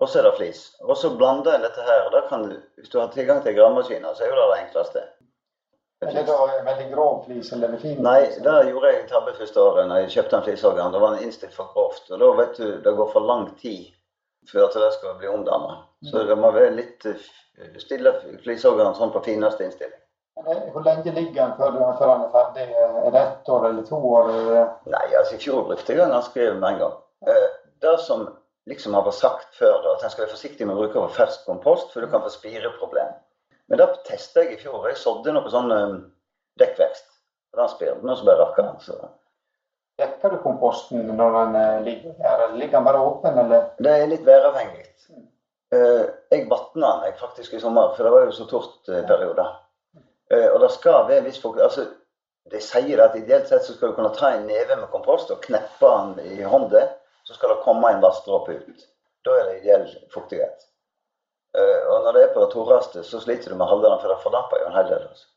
Og 0.00 0.08
så 0.08 0.20
er 0.20 0.28
det 0.28 0.36
flis. 0.38 0.60
Og 0.86 0.96
så 0.96 1.10
blander 1.16 1.56
en 1.56 1.64
dette 1.66 1.82
her. 1.84 2.06
og 2.06 2.12
Da 2.14 2.20
kan 2.28 2.46
du, 2.48 2.56
hvis 2.78 2.92
du 2.92 3.00
har 3.00 3.10
tilgang 3.12 3.42
til 3.44 3.56
gravemaskiner, 3.56 4.14
så 4.14 4.24
er 4.24 4.30
jo 4.30 4.38
det 4.38 4.46
det 4.52 4.60
enkleste. 4.64 5.02
Er 6.00 6.14
det 6.16 6.22
da 6.30 6.36
veldig 6.64 6.86
grov 6.94 7.24
flis 7.26 7.50
eller 7.52 7.76
fin? 7.82 7.98
Nei, 8.02 8.20
det 8.44 8.54
gjorde 8.70 8.92
jeg 8.94 9.08
tabbe 9.10 9.34
første 9.36 9.60
året 9.60 9.88
når 9.90 10.04
jeg 10.04 10.14
kjøpte 10.14 10.38
en 10.38 10.46
flisorgan. 10.46 10.94
Da 10.94 11.02
var 11.02 11.16
den 11.16 11.26
innstilt 11.26 11.56
for 11.56 11.68
grovt. 11.74 12.06
Og 12.08 12.22
da 12.22 12.30
vet 12.38 12.56
du, 12.56 12.68
det 12.86 12.94
går 12.96 13.10
for 13.12 13.28
lang 13.28 13.50
tid 13.60 13.90
før 14.48 14.70
det 14.72 14.92
skal 14.96 15.18
bli 15.20 15.28
omdanna. 15.28 15.82
Så 16.08 16.22
det 16.24 16.38
må 16.40 16.54
være 16.54 16.72
litt 16.78 17.04
eh, 17.10 17.26
stille 17.82 18.14
flisorgan 18.40 18.96
sånn 18.96 19.12
på 19.12 19.20
fineste 19.26 19.66
innstilling. 19.66 20.00
Hvor 20.40 20.84
lenge 20.84 21.12
ligger 21.12 21.42
den 21.42 21.56
før, 21.58 21.78
før 21.98 22.12
den 22.14 22.22
er 22.24 22.34
ferdig? 22.34 22.66
Er 22.80 23.10
det 23.12 23.22
ett 23.22 23.48
år 23.48 23.66
eller 23.68 23.86
to 23.86 23.98
år? 24.14 24.30
Nei, 24.88 25.06
altså 25.18 25.36
i 25.36 25.42
fjor 25.42 25.66
brukte 25.68 25.92
jeg 25.92 26.00
den 26.00 26.14
ganske 26.14 26.46
med 26.54 26.68
en 26.68 26.78
gang. 26.84 26.94
Eh, 27.28 27.48
det 27.82 27.96
som 28.06 28.28
liksom 28.70 28.94
har 28.94 29.04
vært 29.06 29.18
sagt 29.18 29.58
før, 29.58 29.76
da, 29.84 29.94
at 29.96 30.04
en 30.04 30.12
skal 30.12 30.24
være 30.24 30.34
forsiktig 30.34 30.66
med 30.66 30.76
å 30.76 30.84
bruke 30.84 31.06
fersk 31.16 31.46
kompost, 31.48 31.92
for 31.92 32.04
du 32.04 32.10
kan 32.12 32.24
få 32.24 32.32
spireproblem. 32.32 33.14
Men 33.70 33.78
det 33.78 33.88
testa 34.08 34.44
jeg 34.44 34.56
i 34.56 34.60
fjor. 34.64 34.82
Jeg 34.90 34.98
sådde 34.98 35.34
noe 35.34 35.50
sånn 35.52 35.70
um, 35.70 35.96
dekkvekst. 36.60 37.06
Den 37.56 37.70
spirte 37.70 38.06
og 38.06 38.18
så 38.18 38.26
bare 38.26 38.44
rakkeren. 38.44 38.78
Så. 38.82 38.96
Dekker 40.00 40.34
du 40.34 40.40
komposten 40.42 41.06
når 41.14 41.36
den 41.36 41.58
uh, 41.58 41.80
ligger 41.86 42.16
der? 42.18 42.46
Ligger 42.56 42.78
den 42.78 42.88
bare 42.88 43.02
åpen, 43.06 43.38
eller? 43.44 43.70
Det 43.78 43.94
er 43.94 44.10
litt 44.10 44.26
væravhengig. 44.26 44.86
Uh, 45.70 46.06
jeg 46.32 46.48
vatna 46.50 46.96
den 47.04 47.18
faktisk 47.20 47.54
i 47.54 47.62
sommer, 47.62 47.92
for 47.94 48.06
det 48.06 48.14
var 48.14 48.26
jo 48.26 48.34
så 48.34 48.48
tort 48.50 48.90
perioder. 48.90 49.52
Uh, 49.54 49.69
og 50.30 50.60
det 50.62 50.70
skal 50.70 51.08
være 51.08 51.24
viss 51.26 51.40
fokus. 51.42 51.62
altså, 51.62 51.86
De 52.50 52.60
sier 52.62 53.02
at 53.02 53.16
ideelt 53.18 53.48
sett 53.48 53.64
så 53.66 53.74
skal 53.74 53.90
du 53.90 53.96
kunne 53.96 54.14
ta 54.14 54.30
en 54.34 54.46
neve 54.46 54.76
med 54.78 54.90
kompost 54.92 55.30
og 55.30 55.42
kneppe 55.44 55.90
den 55.90 56.38
i 56.38 56.42
hånda 56.46 56.86
så 57.30 57.34
skal 57.34 57.48
det 57.48 57.62
komme 57.64 57.90
en 57.90 58.02
vanndråpe 58.02 58.52
ut. 58.52 58.86
Da 59.24 59.34
er 59.38 59.44
det 59.48 59.58
ideell 59.60 59.88
fuktighet. 60.14 60.64
Uh, 61.58 61.82
og 61.92 62.04
når 62.04 62.16
det 62.16 62.22
er 62.22 62.32
på 62.34 62.42
det 62.42 62.52
tørreste, 62.54 63.04
så 63.06 63.20
sliter 63.22 63.52
du 63.52 63.58
med 63.58 63.66
å 63.66 63.70
holde 63.74 63.86
den, 63.86 64.00
for 64.02 64.10
det 64.10 64.22
fordamper 64.24 64.62
jo 64.62 64.70
en 64.70 64.74
hel 64.78 64.88
del. 64.90 65.04
Altså. 65.10 65.28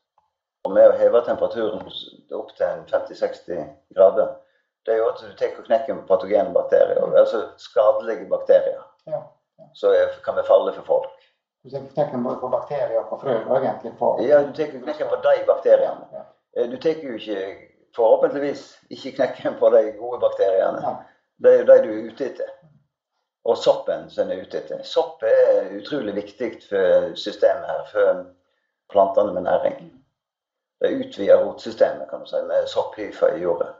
Og 0.64 0.74
med 0.74 0.90
å 0.90 0.96
heve 0.98 1.20
temperaturen 1.26 1.84
opp 2.38 2.50
til 2.58 2.82
50-60 2.90 3.62
grader, 3.94 4.32
det 4.86 4.94
er 4.94 5.00
jo 5.00 5.10
at 5.12 5.22
du 5.22 5.36
tar 5.38 5.58
og 5.58 5.68
knekker 5.68 6.02
patogene 6.08 6.54
bakterier, 6.54 7.00
altså 7.18 7.44
skadelige 7.60 8.26
bakterier. 8.30 8.82
Ja. 9.10 9.22
som 9.74 9.94
Så 9.94 10.08
kan 10.24 10.36
være 10.36 10.48
farlig 10.48 10.74
for 10.80 10.88
folk. 10.88 11.23
Du 11.64 11.70
tenker 11.70 11.94
knekken 11.94 12.24
på 12.40 12.48
bakterier 12.48 12.98
og 13.00 13.06
på 13.08 13.18
frø, 13.22 13.34
egentlig? 13.56 13.94
På... 13.98 14.10
Ja, 14.20 14.42
du 14.44 14.50
tenker 14.52 14.82
knekken 14.84 15.08
på 15.08 15.16
de 15.24 15.30
bakteriene. 15.48 16.08
Ja. 16.12 16.24
Eh, 16.56 16.66
du 16.68 16.76
tenker 16.76 17.08
jo 17.08 17.14
ikke, 17.16 17.38
forhåpentligvis, 17.96 18.64
ikke 18.92 19.14
knekken 19.16 19.56
på 19.60 19.70
de 19.72 19.80
gode 19.96 20.20
bakteriene. 20.20 20.82
Ja. 20.84 20.92
Det 21.40 21.52
er 21.52 21.62
jo 21.62 21.68
de 21.70 21.78
du 21.86 21.88
er 21.94 22.10
ute 22.10 22.26
etter. 22.26 22.50
Og 23.48 23.56
soppen 23.56 24.10
som 24.12 24.26
en 24.28 24.36
er 24.36 24.44
ute 24.44 24.60
etter. 24.60 24.82
Sopp 24.84 25.24
er 25.24 25.72
utrolig 25.78 26.14
viktig 26.18 26.50
for 26.68 27.16
systemet 27.16 27.64
her, 27.70 27.82
for 27.94 28.20
plantene 28.92 29.32
med 29.32 29.48
næring. 29.48 29.88
Det 30.84 30.92
utvider 31.00 31.46
rotsystemet 31.46 32.10
kan 32.10 32.20
du 32.20 32.28
si, 32.28 32.44
med 32.44 32.68
sopphyfer 32.68 33.38
i 33.38 33.40
jorda. 33.40 33.72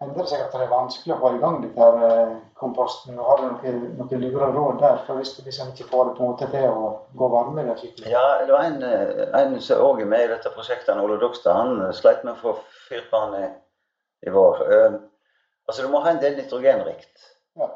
Hender 0.00 0.22
det 0.22 0.30
seg 0.30 0.40
at 0.40 0.54
det 0.56 0.62
er 0.64 0.70
vanskelig 0.70 1.12
å 1.12 1.18
få 1.20 1.30
i 1.36 1.40
gang 1.42 1.58
dette 1.60 1.76
her 1.84 2.04
eh, 2.06 2.36
komposten? 2.56 3.18
Har 3.20 3.42
du 3.42 3.48
noen, 3.50 3.82
noen 3.98 4.22
lure 4.22 4.46
råd 4.54 4.78
der? 4.80 5.02
For 5.04 5.20
hvis, 5.20 5.34
hvis 5.44 5.58
en 5.60 5.74
ikke 5.74 5.90
får 5.90 6.06
det 6.08 6.14
på 6.16 6.24
en 6.24 6.30
måte 6.30 6.48
til 6.54 6.68
å 6.72 6.86
gå 7.20 7.28
varme 7.34 7.66
der 7.66 7.76
skikkelig? 7.76 8.08
Ja, 8.14 8.22
det 8.40 8.54
var 8.54 8.64
en, 8.70 8.80
eh, 8.86 9.26
en 9.42 9.58
som 9.60 9.82
òg 9.84 10.00
er 10.00 10.08
med 10.08 10.24
i 10.24 10.30
dette 10.32 10.52
prosjektet, 10.54 11.02
Ole 11.04 11.18
Dokstad. 11.20 11.58
Han 11.58 11.92
sleit 11.98 12.24
med 12.24 12.32
å 12.32 12.40
få 12.40 12.54
fyrt 12.86 13.10
på 13.12 13.20
den 13.26 13.44
i, 13.44 13.50
i 14.24 14.32
vår. 14.32 14.64
Altså 15.68 15.84
du 15.84 15.92
må 15.92 16.00
ha 16.02 16.14
en 16.14 16.22
del 16.24 16.38
nitrogenrikt 16.38 17.28
ja. 17.60 17.68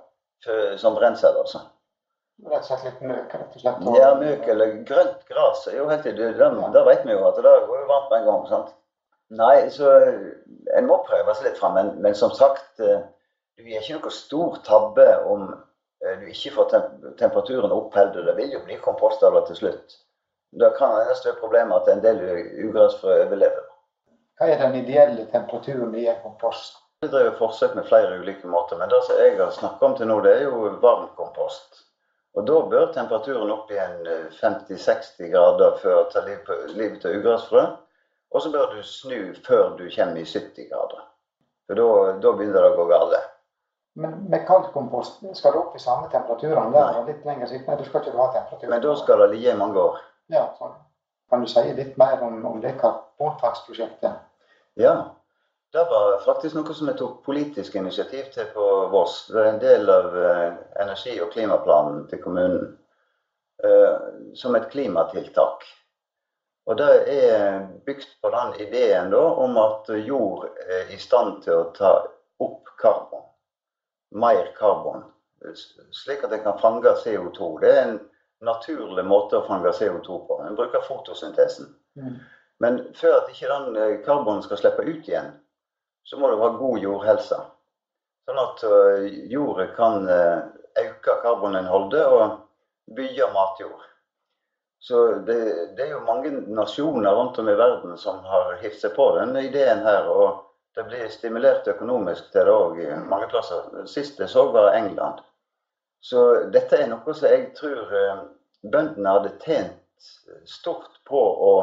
for, 0.47 0.79
som 0.81 0.97
brensel. 0.97 1.37
altså. 1.45 1.61
Rett 2.43 2.65
og 2.65 2.71
slett 2.71 2.89
litt 2.89 3.05
møk? 3.05 3.37
rett 3.37 3.53
og 3.53 3.61
slett? 3.63 3.85
Ja, 4.01 4.09
møk 4.19 4.49
eller 4.51 4.73
grønt 4.89 5.29
gress 5.29 5.69
er 5.71 5.77
jo 5.77 5.91
helt 5.93 6.09
det, 6.09 6.17
det, 6.19 6.33
ja. 6.41 6.83
vet 6.89 7.05
vi 7.05 7.15
jo 7.15 7.29
at 7.29 7.37
det 7.37 7.53
går 7.69 7.85
jo 7.85 7.91
varmt 7.93 8.11
med 8.11 8.23
en 8.23 8.27
gang. 8.31 8.49
sant? 8.49 8.73
Nei, 9.31 9.71
så 9.71 9.91
en 10.77 10.87
må 10.87 10.99
prøve 11.07 11.35
seg 11.35 11.49
litt 11.49 11.61
fram. 11.61 11.77
Men, 11.79 11.93
men, 12.05 12.15
som 12.19 12.33
sagt, 12.37 12.81
eh, 12.81 13.01
du 13.57 13.69
gjør 13.69 13.87
ikke 13.87 14.01
noe 14.01 14.15
stor 14.15 14.59
tabbe 14.67 15.07
om 15.31 15.47
eh, 15.53 16.17
du 16.21 16.27
ikke 16.31 16.55
får 16.59 16.75
temperaturen 17.21 17.73
opp 17.75 17.97
heller. 17.97 18.27
Det 18.29 18.37
vil 18.37 18.57
jo 18.59 18.65
bli 18.67 18.79
kompostavler 18.85 19.47
til 19.49 19.63
slutt. 19.63 19.99
Da 20.61 20.71
kan 20.77 21.01
eneste 21.01 21.33
være 21.33 21.41
problemet 21.41 21.83
at 21.83 21.91
en 21.91 22.05
del 22.05 22.21
ugressfrø 22.69 23.17
overlever. 23.25 23.65
Hva 24.39 24.51
er 24.51 24.61
den 24.61 24.77
ideelle 24.83 25.27
temperaturen 25.33 25.95
i 25.99 26.07
en 26.11 26.21
kompost? 26.23 26.79
Vi 27.03 27.11
driver 27.11 27.35
forsøk 27.39 27.75
med 27.75 27.89
flere 27.89 28.19
ulike 28.21 28.49
måter, 28.49 28.79
men 28.79 28.91
det 28.91 29.01
som 29.07 29.19
jeg 29.19 29.35
har 29.39 29.51
snakket 29.55 29.83
om 29.89 29.97
til 29.99 30.09
nå, 30.09 30.21
det 30.25 30.37
er 30.37 30.47
jo 30.47 30.71
varm 30.83 31.09
kompost. 31.19 31.83
Og 32.35 32.47
Da 32.47 32.61
bør 32.71 32.93
temperaturen 32.93 33.51
opp 33.55 33.71
i 33.71 33.79
en 33.79 34.07
50-60 34.41 35.29
grader 35.31 35.77
før 35.83 36.01
å 36.01 36.07
ta 36.11 36.23
livet 36.27 37.01
til 37.03 37.21
ugressfrø. 37.21 37.67
Og 38.35 38.43
så 38.43 38.51
bør 38.51 38.75
du 38.75 38.83
snu 38.83 39.19
før 39.47 39.77
du 39.79 39.85
kommer 39.95 40.19
i 40.19 40.27
70 40.27 40.69
grader. 40.71 41.05
For 41.69 41.79
da 41.79 42.33
begynner 42.35 42.67
det 42.67 42.73
å 42.73 42.79
gå 42.81 42.89
galt. 42.91 43.31
Men 43.95 44.17
med 44.31 44.43
kaldkompost 44.49 45.23
skal 45.39 45.55
du 45.55 45.61
opp 45.61 45.77
i 45.79 45.83
samme 45.83 46.09
temperaturene 46.11 46.75
der 46.75 46.99
og 46.99 47.11
litt 47.11 47.23
lenger 47.27 47.47
siden? 47.47 47.69
Nei, 47.69 47.77
du 47.79 47.87
skal 47.87 48.03
ikke 48.03 48.19
ha 48.19 48.33
temperatur. 48.35 48.71
Men 48.73 48.83
da 48.83 48.95
skal 48.99 49.23
det 49.23 49.29
ligge 49.37 49.53
i 49.53 49.59
mange 49.61 49.85
år. 49.85 50.01
Ja, 50.35 50.49
sånn. 50.59 50.75
Kan 51.31 51.45
du 51.45 51.51
si 51.51 51.63
litt 51.79 51.95
mer 52.01 52.23
om, 52.27 52.41
om 52.51 52.59
det 52.63 52.75
karbonfangstprosjektet? 52.83 54.19
Ja, 54.83 54.97
det 55.75 55.85
var 55.91 56.19
faktisk 56.27 56.59
noe 56.59 56.75
som 56.75 56.91
vi 56.91 56.97
tok 56.99 57.23
politisk 57.27 57.79
initiativ 57.79 58.29
til 58.35 58.51
på 58.55 58.67
Voss. 58.91 59.25
Det 59.31 59.41
er 59.41 59.53
en 59.53 59.63
del 59.63 59.91
av 59.91 60.19
eh, 60.19 60.59
energi- 60.83 61.21
og 61.23 61.31
klimaplanen 61.33 62.05
til 62.11 62.21
kommunen. 62.23 62.75
Eh, 63.63 63.97
som 64.35 64.59
et 64.59 64.69
klimatiltak. 64.71 65.65
Og 66.65 66.77
Det 66.81 66.93
er 67.13 67.67
bygd 67.85 68.07
på 68.23 68.31
den 68.33 68.55
ideen 68.67 69.11
da, 69.13 69.21
om 69.21 69.59
at 69.61 69.91
jord 70.07 70.47
er 70.65 70.93
i 70.95 70.99
stand 70.99 71.43
til 71.45 71.59
å 71.59 71.71
ta 71.77 71.91
opp 72.41 72.71
karbon. 72.81 73.27
Mer 74.17 74.49
karbon. 74.57 75.05
Slik 75.93 76.25
at 76.25 76.33
en 76.33 76.45
kan 76.47 76.61
fange 76.63 76.95
CO2. 77.05 77.51
Det 77.61 77.73
er 77.73 77.83
en 77.83 77.99
naturlig 78.45 79.05
måte 79.05 79.39
å 79.39 79.47
fange 79.49 79.75
CO2 79.77 80.21
på. 80.29 80.41
En 80.47 80.57
bruker 80.57 80.87
fotosyntesen. 80.89 81.69
Mm. 82.01 82.17
Men 82.65 82.81
før 82.97 83.19
at 83.21 83.33
ikke 83.33 83.51
den 83.51 83.77
eh, 83.77 83.97
karbonen 84.07 84.45
skal 84.45 84.61
slippe 84.61 84.87
ut 84.87 85.09
igjen, 85.09 85.33
så 86.05 86.19
må 86.21 86.31
du 86.31 86.39
ha 86.41 86.53
god 86.57 86.81
jordhelse. 86.81 87.41
Sånn 88.25 88.41
at 88.41 88.65
eh, 88.69 89.09
jordet 89.33 89.73
kan 89.77 90.09
eh, 90.09 90.47
øke 90.81 91.19
karboninnholdet 91.25 92.05
og 92.09 92.39
bygge 92.97 93.29
matjord. 93.35 93.83
Så 94.85 94.99
det, 95.27 95.37
det, 95.77 95.83
er 95.83 95.93
jo 95.95 96.01
mange 96.05 96.31
nasjoner 96.53 97.15
rundt 97.17 97.39
om 97.41 97.49
i 97.49 97.57
verden 97.57 97.95
som 97.97 98.19
har 98.29 98.59
hivd 98.61 98.83
seg 98.83 98.93
på 98.99 99.07
denne 99.17 99.47
ideen 99.47 99.81
her. 99.87 100.11
Og 100.13 100.43
det 100.77 100.85
blir 100.91 101.07
stimulert 101.09 101.69
økonomisk 101.73 102.27
til 102.35 102.45
det 102.45 102.53
òg 102.53 102.83
mange 103.09 103.31
plasser. 103.33 103.65
Sist 103.89 104.21
jeg 104.21 104.29
så, 104.29 104.45
var 104.53 104.75
England. 104.77 105.23
Så 106.05 106.25
dette 106.53 106.77
er 106.77 106.91
noe 106.91 107.15
som 107.17 107.33
jeg 107.33 107.47
tror 107.57 107.95
bøndene 108.61 109.15
hadde 109.17 109.33
tjent 109.47 109.81
stort 110.45 111.01
på 111.09 111.23
å 111.49 111.55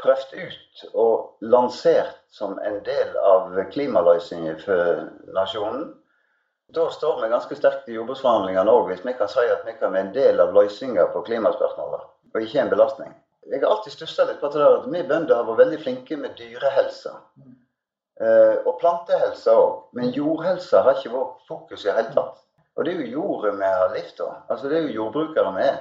prøvd 0.00 0.36
ut 0.38 0.84
og 0.94 1.48
lansert 1.50 2.14
som 2.30 2.60
en 2.62 2.78
del 2.86 3.16
av 3.26 3.58
klimaløsningen 3.74 4.62
for 4.62 5.02
nasjonen. 5.34 5.90
Da 6.70 6.86
står 6.94 7.24
vi 7.24 7.32
ganske 7.34 7.58
sterkt 7.58 7.90
i 7.90 7.98
jordbruksforhandlingene 7.98 8.70
òg, 8.70 8.86
hvis 8.92 9.02
vi 9.02 9.18
kan 9.18 9.28
si 9.30 9.42
at 9.42 9.66
vi 9.66 9.74
kan 9.80 9.90
være 9.90 10.06
en 10.06 10.14
del 10.14 10.40
av 10.46 10.54
løsninga 10.54 11.08
på 11.10 11.24
klimaspørsmålet, 11.26 12.06
og 12.34 12.42
ikke 12.44 12.60
en 12.62 12.72
belastning. 12.72 13.14
Jeg 13.50 13.62
har 13.62 13.72
alltid 13.72 13.94
stussa 13.94 14.26
litt 14.28 14.40
på 14.40 14.50
at 14.50 14.86
vi 14.92 15.02
bønder 15.08 15.40
har 15.40 15.48
vært 15.48 15.64
veldig 15.64 15.80
flinke 15.82 16.18
med 16.20 16.36
dyrehelse. 16.38 17.12
Eh, 18.20 18.56
og 18.68 18.76
plantehelse 18.82 19.52
òg. 19.56 19.76
Men 19.96 20.12
jordhelse 20.14 20.82
har 20.84 20.98
ikke 20.98 21.14
vært 21.14 21.46
fokus 21.48 21.84
i 21.84 21.88
det 21.88 21.96
hele 21.96 22.16
tatt. 22.18 22.42
Og 22.76 22.84
det 22.84 22.92
er 22.92 23.00
jo 23.00 23.14
jordet 23.16 23.54
vi 23.56 23.70
har 23.80 23.94
levd 23.94 24.20
av. 24.26 24.34
Altså 24.52 24.68
det 24.68 24.78
er 24.78 24.86
jo 24.86 24.98
jordbrukere 24.98 25.54
vi 25.56 25.64
er. 25.66 25.80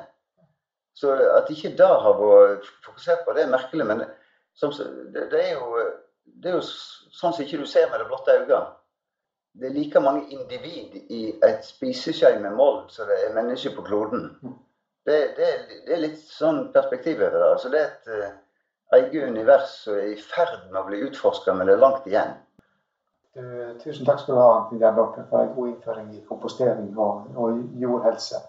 Så 1.00 1.14
at 1.36 1.52
ikke 1.52 1.76
det 1.80 1.88
har 1.88 2.16
vært 2.20 2.68
fokusert 2.86 3.26
på, 3.26 3.36
det 3.36 3.44
er 3.44 3.52
merkelig. 3.52 3.86
Men 3.88 4.06
som, 4.56 4.74
det, 5.14 5.28
det, 5.32 5.44
er 5.44 5.60
jo, 5.60 5.84
det, 6.26 6.52
er 6.52 6.58
jo, 6.58 6.64
sånn 6.64 7.36
som 7.36 7.44
ikke 7.44 7.62
du 7.62 7.68
ser 7.70 7.92
med 7.92 8.02
det 8.02 8.10
blotte 8.10 8.36
øyet. 8.40 8.76
Det 9.60 9.68
er 9.68 9.76
like 9.76 10.00
mange 10.00 10.28
individ 10.32 10.96
i 11.12 11.22
et 11.44 11.64
spiseskje 11.66 12.38
med 12.40 12.56
mold 12.56 12.92
som 12.94 13.10
det 13.10 13.18
er 13.26 13.36
mennesker 13.36 13.76
på 13.76 13.84
kloden. 13.88 14.30
Det, 15.10 15.20
det, 15.38 15.46
det, 15.88 15.94
er 15.96 16.02
litt 16.04 16.20
sånn 16.22 16.68
perspektiv 16.74 17.18
over 17.18 17.34
det. 17.34 17.46
Altså 17.56 17.70
det 17.74 17.80
er 17.82 17.88
et 17.88 18.10
uh, 18.14 18.98
eget 19.00 19.32
univers 19.32 19.72
som 19.82 19.96
er 19.98 20.12
i 20.12 20.20
ferd 20.22 20.68
med 20.68 20.78
å 20.84 20.86
bli 20.86 21.00
utforska, 21.08 21.56
men 21.58 21.66
det 21.66 21.74
er 21.74 21.82
langt 21.82 22.06
igjen. 22.06 22.36
Du, 23.34 23.42
tusen 23.82 24.06
takk 24.06 24.22
skal 24.22 24.38
du 24.38 24.42
ha, 24.44 24.54
Jan 24.84 25.00
Dokken, 25.00 25.26
for 25.32 25.42
en 25.42 25.56
god 25.56 25.72
innføring 25.72 26.14
i 26.14 26.22
kompostering 26.30 26.94
og, 26.94 27.26
og 27.34 27.58
jordhelse. 27.82 28.44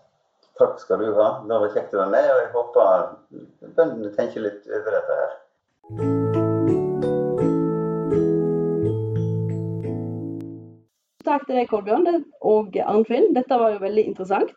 Takk 0.61 0.77
skal 0.85 1.01
du 1.01 1.09
ha. 1.17 1.33
Det 1.49 1.65
var 1.65 1.73
kjekt 1.79 1.97
å 1.97 2.03
være 2.03 2.13
med, 2.19 2.29
og 2.29 2.45
jeg 2.45 2.53
håper 2.59 3.73
bøndene 3.81 4.15
tenker 4.21 4.45
litt 4.51 4.69
over 4.69 5.01
dette 5.01 5.21
her. 5.25 5.37
Takk 11.25 11.49
til 11.49 11.57
deg, 11.57 11.71
Kolbjørn 11.73 12.27
og 12.53 12.77
Arnfinn. 12.85 13.33
Dette 13.33 13.65
var 13.65 13.79
jo 13.79 13.87
veldig 13.89 14.11
interessant. 14.13 14.53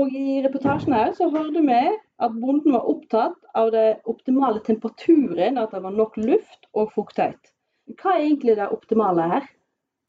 Og 0.00 0.10
I 0.10 0.40
reportasjen 0.42 0.94
her 0.96 1.12
så 1.14 1.28
hørte 1.30 1.60
vi 1.62 1.80
at 2.26 2.38
bonden 2.42 2.74
var 2.74 2.88
opptatt 2.90 3.36
av 3.54 3.70
det 3.74 4.00
optimale 4.10 4.62
temperaturen, 4.66 5.60
at 5.60 5.70
det 5.70 5.82
var 5.84 5.94
nok 5.94 6.16
luft 6.18 6.66
og 6.74 6.90
fuktighet. 6.96 7.52
Hva 8.00 8.16
er 8.16 8.24
egentlig 8.24 8.56
det 8.58 8.72
optimale 8.74 9.28
her? 9.30 9.46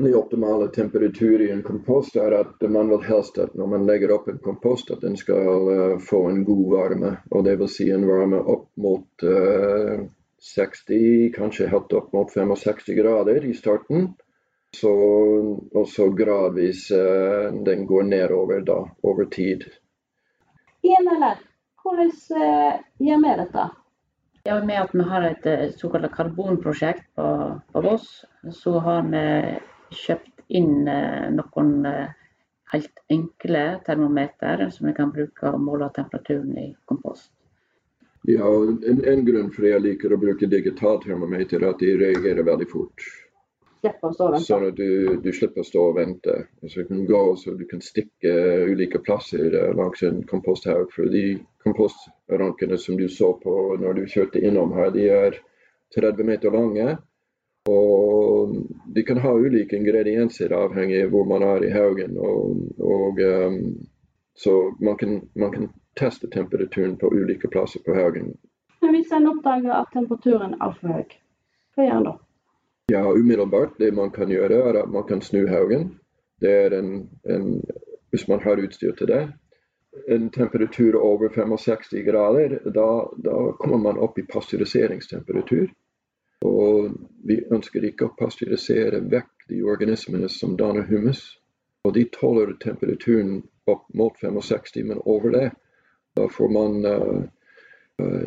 Den 0.02 0.15
optimale 0.17 0.71
temperatur 0.76 1.39
i 1.39 1.52
en 1.54 1.62
kompost 1.63 2.17
er 2.19 2.34
at 2.39 2.65
man 2.67 2.89
vil 2.91 3.06
helst 3.06 3.38
at 3.39 3.54
når 3.56 3.69
man 3.76 3.86
legger 3.88 4.12
opp 4.17 4.26
en 4.28 4.41
kompost, 4.43 4.89
at 4.91 5.06
den 5.06 5.15
skal 5.21 5.69
uh, 5.69 6.02
få 6.02 6.26
en 6.32 6.41
god 6.48 6.65
varme. 6.74 7.13
Og 7.32 7.45
det 7.45 7.56
vil 7.62 7.71
si 7.71 7.88
en 7.93 8.08
varme 8.10 8.41
opp 8.41 8.67
mot 8.82 9.24
uh, 9.24 10.02
60, 10.50 11.32
kanskje 11.38 11.69
helt 11.71 11.93
opp 11.95 12.12
mot 12.17 12.34
65 12.34 12.91
grader 12.98 13.45
i 13.45 13.54
starten. 13.56 14.15
Så, 14.75 14.91
og 15.71 15.88
så 15.88 16.09
gradvis 16.17 16.88
uh, 16.91 17.53
den 17.65 17.85
går 17.88 18.07
nedover 18.11 18.61
da, 18.65 18.77
over 19.07 19.29
tid. 19.31 19.63
INLR, 20.85 21.39
hvordan 21.81 22.11
gjør 22.99 23.21
vi 23.23 23.35
dette? 23.41 23.67
Ja, 24.45 24.59
med 24.61 24.77
at 24.77 24.91
vi 24.93 25.05
har 25.09 25.23
et 25.25 25.47
såkalt 25.79 26.11
karbonprosjekt 26.13 27.07
på, 27.17 27.27
på 27.71 27.81
Voss, 27.81 28.09
så 28.53 28.77
har 28.85 29.07
vi 29.09 29.23
kjøpt 30.03 30.35
inn 30.53 30.85
uh, 30.85 31.31
noen 31.33 31.71
eh, 31.89 32.13
helt 32.73 33.01
enkle 33.09 33.63
termometer 33.85 34.67
som 34.69 34.88
vi 34.89 34.93
kan 34.97 35.13
bruke 35.13 35.49
og 35.49 35.61
måle 35.61 35.89
temperaturen 35.95 36.53
i 36.61 36.67
kompost. 36.85 37.31
Ja, 38.25 38.47
en, 38.89 39.03
en 39.05 39.25
grunn 39.25 39.51
for 39.53 39.67
jeg 39.69 39.83
liker 39.85 40.13
å 40.13 40.21
bruke 40.21 40.49
digital 40.49 40.97
termometer, 41.03 41.61
er 41.61 41.73
at 41.73 41.81
de 41.81 41.93
reagerer 41.99 42.45
veldig 42.47 42.67
fort. 42.71 43.05
Sånn 44.45 44.67
at 44.69 44.78
du, 44.78 45.17
du, 45.24 45.32
slipper 45.34 45.63
å 45.63 45.67
stå 45.67 45.88
og 45.89 45.98
vente. 46.00 46.36
Så 46.67 46.84
du 46.84 46.89
kan 46.89 47.04
gå 47.10 47.24
så 47.39 47.56
du 47.58 47.65
kan 47.69 47.84
stikke 47.84 48.34
ulike 48.71 49.02
plasser 49.06 49.54
eh, 49.54 49.74
langs 49.78 50.04
en 50.06 50.21
komposthaug. 50.30 50.93
For 50.95 51.10
de 51.12 51.39
kompostrankene 51.65 52.80
som 52.82 52.98
du 53.00 53.08
så 53.10 53.34
på 53.41 53.76
når 53.82 54.00
du 54.00 54.08
kjørte 54.12 54.41
innom 54.43 54.74
her, 54.78 54.93
de 54.95 55.10
er 55.12 55.39
30 55.95 56.28
meter 56.28 56.56
lange. 56.56 56.98
Og 57.69 58.56
de 58.93 59.04
kan 59.04 59.17
ha 59.17 59.32
ulike 59.34 59.78
ingredienser 59.78 60.54
avhengig 60.54 61.02
av 61.06 61.13
hvor 61.13 61.26
man 61.30 61.45
er 61.45 61.65
i 61.65 61.71
haugen. 61.74 62.17
Og, 62.21 62.62
og 62.78 63.21
um, 63.21 63.62
så 64.38 64.76
man 64.80 64.98
kan, 65.02 65.21
man 65.34 65.52
kan, 65.52 65.74
teste 65.95 66.28
temperaturen 66.28 66.98
på 67.00 67.08
ulike 67.08 67.48
plasser 67.48 67.80
på 67.86 67.93
haugen. 67.95 68.34
Men 68.84 68.98
hvis 68.98 69.12
en 69.15 69.30
oppdager 69.32 69.71
at 69.71 69.93
temperaturen 69.95 70.58
er 70.58 70.65
altfor 70.65 70.91
høy, 70.91 71.13
hva 71.71 71.86
gjør 71.86 72.00
en 72.02 72.08
da? 72.10 72.15
Ja, 72.91 73.12
umiddelbart. 73.12 73.78
Det 73.78 73.91
man 73.91 74.12
kan 74.12 74.30
gjøre, 74.30 74.60
er 74.69 74.84
at 74.84 74.89
man 74.89 75.08
kan 75.08 75.21
snu 75.21 75.48
haugen. 75.48 76.00
Det 76.41 76.52
er 76.52 76.80
en, 76.80 77.10
en 77.26 77.62
hvis 78.10 78.28
man 78.28 78.39
har 78.39 78.62
utstyr 78.62 78.91
til 78.95 79.08
det. 79.08 79.24
En 80.08 80.30
temperatur 80.30 80.95
over 81.00 81.30
65 81.30 82.06
grader, 82.06 82.60
da, 82.65 82.89
da 83.30 83.36
kommer 83.60 83.78
man 83.78 83.98
opp 83.98 84.19
i 84.19 84.28
pasteuriseringstemperatur. 84.34 85.67
Og 86.45 86.91
vi 87.26 87.39
ønsker 87.52 87.88
ikke 87.88 88.10
å 88.10 88.15
pasteurisere 88.19 89.02
vekk 89.12 89.48
de 89.50 89.63
organismene 89.63 90.30
som 90.30 90.58
danner 90.58 90.86
humus. 90.86 91.24
Og 91.86 91.93
de 91.95 92.06
tåler 92.13 92.54
temperaturen 92.62 93.39
opp 93.65 93.88
mot 93.93 94.17
65, 94.21 94.84
men 94.86 95.02
over 95.06 95.34
det 95.34 95.48
da 96.15 96.28
får 96.32 96.50
man 96.50 96.86
uh, 96.86 97.24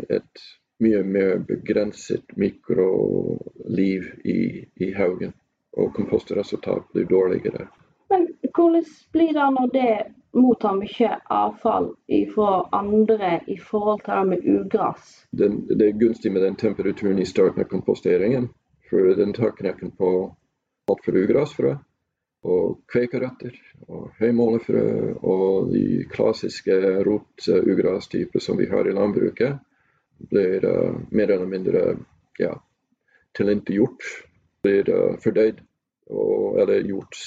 et 0.09 0.43
mye 0.79 1.03
mer 1.03 1.39
begrenset 1.49 2.37
mikroliv 2.37 4.05
i, 4.25 4.65
i 4.75 4.93
haugen. 4.95 5.33
Og 5.79 5.93
kompostresultat 5.95 6.89
blir 6.93 7.05
dårligere. 7.07 7.69
Men 8.11 8.29
hvordan 8.55 8.85
blir 9.13 9.33
det 9.37 9.49
når 9.55 9.69
det 9.73 9.93
mottar 10.33 10.79
mye 10.79 11.11
avfall 11.31 11.91
fra 12.35 12.69
andre 12.73 13.41
i 13.47 13.59
forhold 13.59 14.01
til 14.05 14.15
det 14.15 14.27
med? 14.29 14.95
Den, 15.31 15.61
det 15.69 15.89
er 15.89 16.01
gunstig 16.01 16.33
med 16.33 16.43
den 16.43 16.57
temperaturen 16.57 17.19
i 17.19 17.27
starten 17.27 17.63
av 17.63 17.69
komposteringen. 17.69 18.49
For 18.91 19.15
den 19.15 19.33
tar 19.37 19.53
knekken 19.57 19.91
på 19.91 20.11
alt 20.89 21.05
for 21.05 21.21
ugressfrø 21.21 21.77
og 22.49 22.79
kvekerøtter 22.89 23.57
og 23.89 24.11
høymålefrø 24.21 24.85
og 25.27 25.73
de 25.73 26.05
klassiske 26.11 26.77
rotugrasstyper 27.05 28.41
som 28.41 28.59
vi 28.59 28.69
har 28.71 28.89
i 28.89 28.95
landbruket, 28.95 29.59
blir 30.31 30.65
uh, 30.65 30.97
mer 31.11 31.31
eller 31.31 31.47
mindre 31.47 31.85
ja, 32.39 32.55
tilintetgjort. 33.39 34.09
Blir 34.63 34.91
uh, 34.91 35.15
fordøyd 35.23 35.63
og, 36.09 36.59
eller 36.63 36.87
gjort 36.89 37.21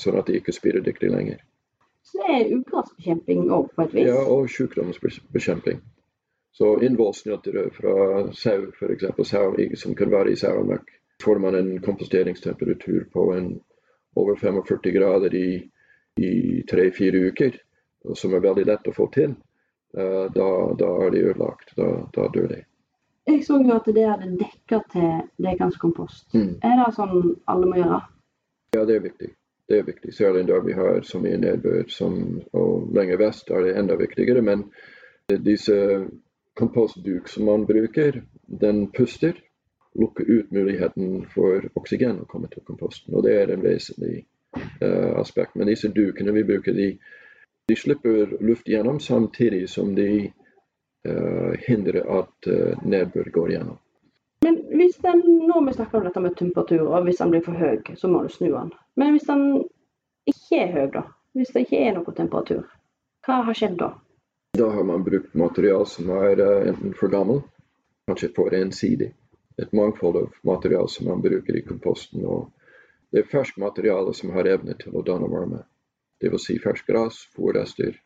sånn 0.00 0.14
at 0.16 0.30
de 0.30 0.38
ikke 0.38 0.48
er 0.48 0.56
spiredyktige 0.56 1.12
lenger. 1.12 1.42
Så 2.08 2.22
det 2.22 2.36
er 2.38 2.52
ugressbekjemping 2.56 3.42
òg, 3.52 3.66
på 3.76 3.84
et 3.84 3.92
vis? 3.92 4.06
Ja, 4.08 4.22
og 4.24 4.48
sykdomsbekjemping. 4.48 5.82
Så 6.56 6.70
innvollsnøtter 6.84 7.68
fra 7.76 7.94
sau, 8.36 8.66
f.eks. 8.72 9.04
sau 9.28 9.52
som 9.76 9.94
kan 9.94 10.10
være 10.12 10.32
i 10.32 10.40
sauemøkk, 10.40 10.90
får 11.22 11.38
man 11.38 11.54
en 11.54 11.70
komposteringstemperatur 11.84 13.06
på 13.12 13.26
en 13.36 13.52
over 14.16 14.36
45 14.36 14.92
grader 14.92 15.34
i, 15.34 15.70
i 16.16 16.62
tre-fire 16.68 17.28
uker, 17.30 17.56
som 18.14 18.34
er 18.34 18.44
veldig 18.44 18.66
lett 18.68 18.88
å 18.90 18.96
få 18.96 19.08
til, 19.14 19.32
uh, 19.32 19.51
da, 19.92 20.48
da, 20.78 20.90
er 21.04 21.10
de 21.12 21.24
ødelagt. 21.28 21.74
Da, 21.76 21.88
da, 22.14 22.28
dør 22.34 22.48
de. 22.54 22.62
Jeg 23.26 23.44
så 23.46 23.60
jo 23.62 23.74
at 23.76 23.86
det 23.86 24.06
hadde 24.08 24.32
dekka 24.40 24.80
til 24.92 25.10
Dekans 25.44 25.76
kompost. 25.78 26.26
Mm. 26.34 26.56
Er 26.64 26.80
det 26.80 26.88
sånn 26.96 27.36
alle 27.46 27.68
må 27.68 27.78
gjøre? 27.78 28.00
Ja, 28.74 28.86
det 28.88 28.96
er 28.96 29.04
viktig. 29.04 29.28
Det 29.68 29.78
er 29.78 29.86
viktig, 29.86 30.14
Særlig 30.14 30.48
der 30.48 30.64
vi 30.66 30.72
har 30.72 31.02
så 31.02 31.20
mye 31.20 31.38
nedbør. 31.38 31.84
og 32.52 32.90
lenger 32.94 33.16
vest 33.16 33.50
er 33.50 33.62
det 33.62 33.76
enda 33.78 33.94
viktigere. 33.96 34.42
Men 34.42 34.64
disse 35.44 36.06
kompostduk 36.54 37.28
som 37.28 37.44
man 37.44 37.66
bruker, 37.66 38.22
den 38.46 38.86
puster. 38.92 39.32
Lukker 39.94 40.24
ut 40.24 40.52
muligheten 40.52 41.26
for 41.34 41.60
oksygen 41.74 42.20
å 42.20 42.24
komme 42.24 42.48
til 42.48 42.62
komposten. 42.64 43.14
Og 43.14 43.24
det 43.24 43.34
er 43.36 43.52
en 43.52 43.62
vesentlig 43.62 44.24
uh, 44.56 45.20
aspekt. 45.20 45.54
Men 45.54 45.68
disse 45.68 45.88
dukene 45.92 46.32
vi 46.32 46.44
bruker, 46.48 46.72
de, 46.72 46.98
de 47.72 47.76
slipper 47.76 48.36
luft 48.40 48.68
gjennom 48.68 49.00
samtidig 49.00 49.70
som 49.70 49.94
de 49.94 50.32
uh, 51.08 51.52
hindrer 51.58 52.04
at 52.18 52.48
uh, 52.52 52.84
nedbør 52.84 53.30
går 53.32 53.50
gjennom. 53.50 53.78
Men 54.44 54.58
hvis 54.76 54.98
den, 55.00 55.22
når 55.48 55.66
vi 55.66 55.72
snakker 55.72 55.98
om 55.98 56.04
dette 56.04 56.20
med 56.20 56.36
temperatur, 56.36 56.82
og 56.82 57.06
hvis 57.06 57.22
den 57.22 57.32
blir 57.32 57.44
for 57.46 57.56
høy, 57.56 57.78
så 57.96 58.10
må 58.12 58.20
du 58.22 58.28
snu 58.28 58.50
den. 58.52 58.74
Men 59.00 59.14
hvis 59.14 59.24
den 59.30 59.46
ikke 60.28 60.60
er 60.60 60.72
høy, 60.74 60.86
da? 60.98 61.06
Hvis 61.32 61.54
det 61.54 61.64
ikke 61.64 61.80
er 61.80 61.96
noe 61.96 62.16
temperatur, 62.16 62.66
hva 63.24 63.40
har 63.48 63.56
skjedd 63.56 63.80
da? 63.80 63.88
Da 64.58 64.68
har 64.68 64.84
man 64.84 65.04
brukt 65.06 65.32
material 65.32 65.88
som 65.88 66.12
er 66.12 66.44
uh, 66.44 66.68
enten 66.68 66.92
for 66.98 67.08
gammel, 67.08 67.40
kanskje 68.10 68.34
for 68.36 68.52
ensidig. 68.52 69.14
Et 69.56 69.72
mangfold 69.72 70.20
av 70.20 70.36
material 70.44 70.92
som 70.92 71.08
man 71.08 71.24
bruker 71.24 71.56
i 71.56 71.64
komposten. 71.64 72.26
og 72.28 72.52
Det 73.08 73.24
er 73.24 73.32
ferskt 73.32 73.56
materiale 73.56 74.12
som 74.12 74.36
har 74.36 74.52
evne 74.58 74.76
til 74.76 74.92
å 74.92 75.06
danne 75.08 75.32
varme. 75.32 75.64
Dvs. 76.22 76.46
Si 76.46 76.58
fersk 76.62 76.86
gress, 76.86 77.24
fôrrester, 77.36 77.96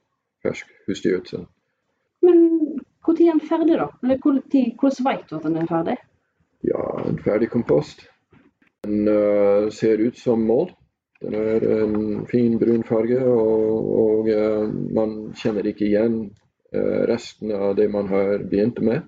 fersk 0.44 0.70
husdyrgjødsel. 0.88 1.46
Men 2.24 2.42
når 3.06 3.20
er 3.22 3.30
den 3.30 3.40
ferdig, 3.48 3.76
da? 3.78 3.88
Eller 4.02 4.18
hvordan 4.18 5.06
vet 5.06 5.30
du 5.30 5.36
at 5.36 5.44
den 5.46 5.56
er 5.60 5.68
ferdig? 5.70 5.96
Ja, 6.66 6.82
en 7.04 7.18
ferdig 7.22 7.50
kompost. 7.52 8.06
Den 8.86 9.06
uh, 9.08 9.68
ser 9.70 10.02
ut 10.02 10.18
som 10.18 10.42
mål. 10.46 10.72
Den 11.22 11.34
er 11.34 11.66
en 11.82 12.26
fin 12.26 12.58
brun 12.58 12.84
farge, 12.84 13.20
og, 13.20 13.92
og 14.00 14.30
uh, 14.30 14.66
man 14.96 15.14
kjenner 15.38 15.66
ikke 15.70 15.86
igjen 15.86 16.18
uh, 16.74 17.04
resten 17.10 17.52
av 17.54 17.76
det 17.78 17.88
man 17.92 18.10
har 18.10 18.42
begynt 18.50 18.82
med. 18.82 19.06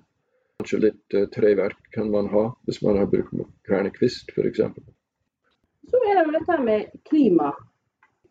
Kanskje 0.59 0.81
litt 0.83 1.17
treverk 1.31 1.91
kan 1.95 2.09
man 2.11 2.27
ha 2.33 2.49
hvis 2.67 2.81
man 2.83 2.97
har 2.99 3.07
brukt 3.07 3.31
kvernekvist 3.67 4.33
f.eks. 4.35 4.63
Så 5.89 6.01
er 6.05 6.17
det 6.17 6.25
jo 6.25 6.33
dette 6.35 6.57
med 6.63 6.89
klima. 7.07 7.53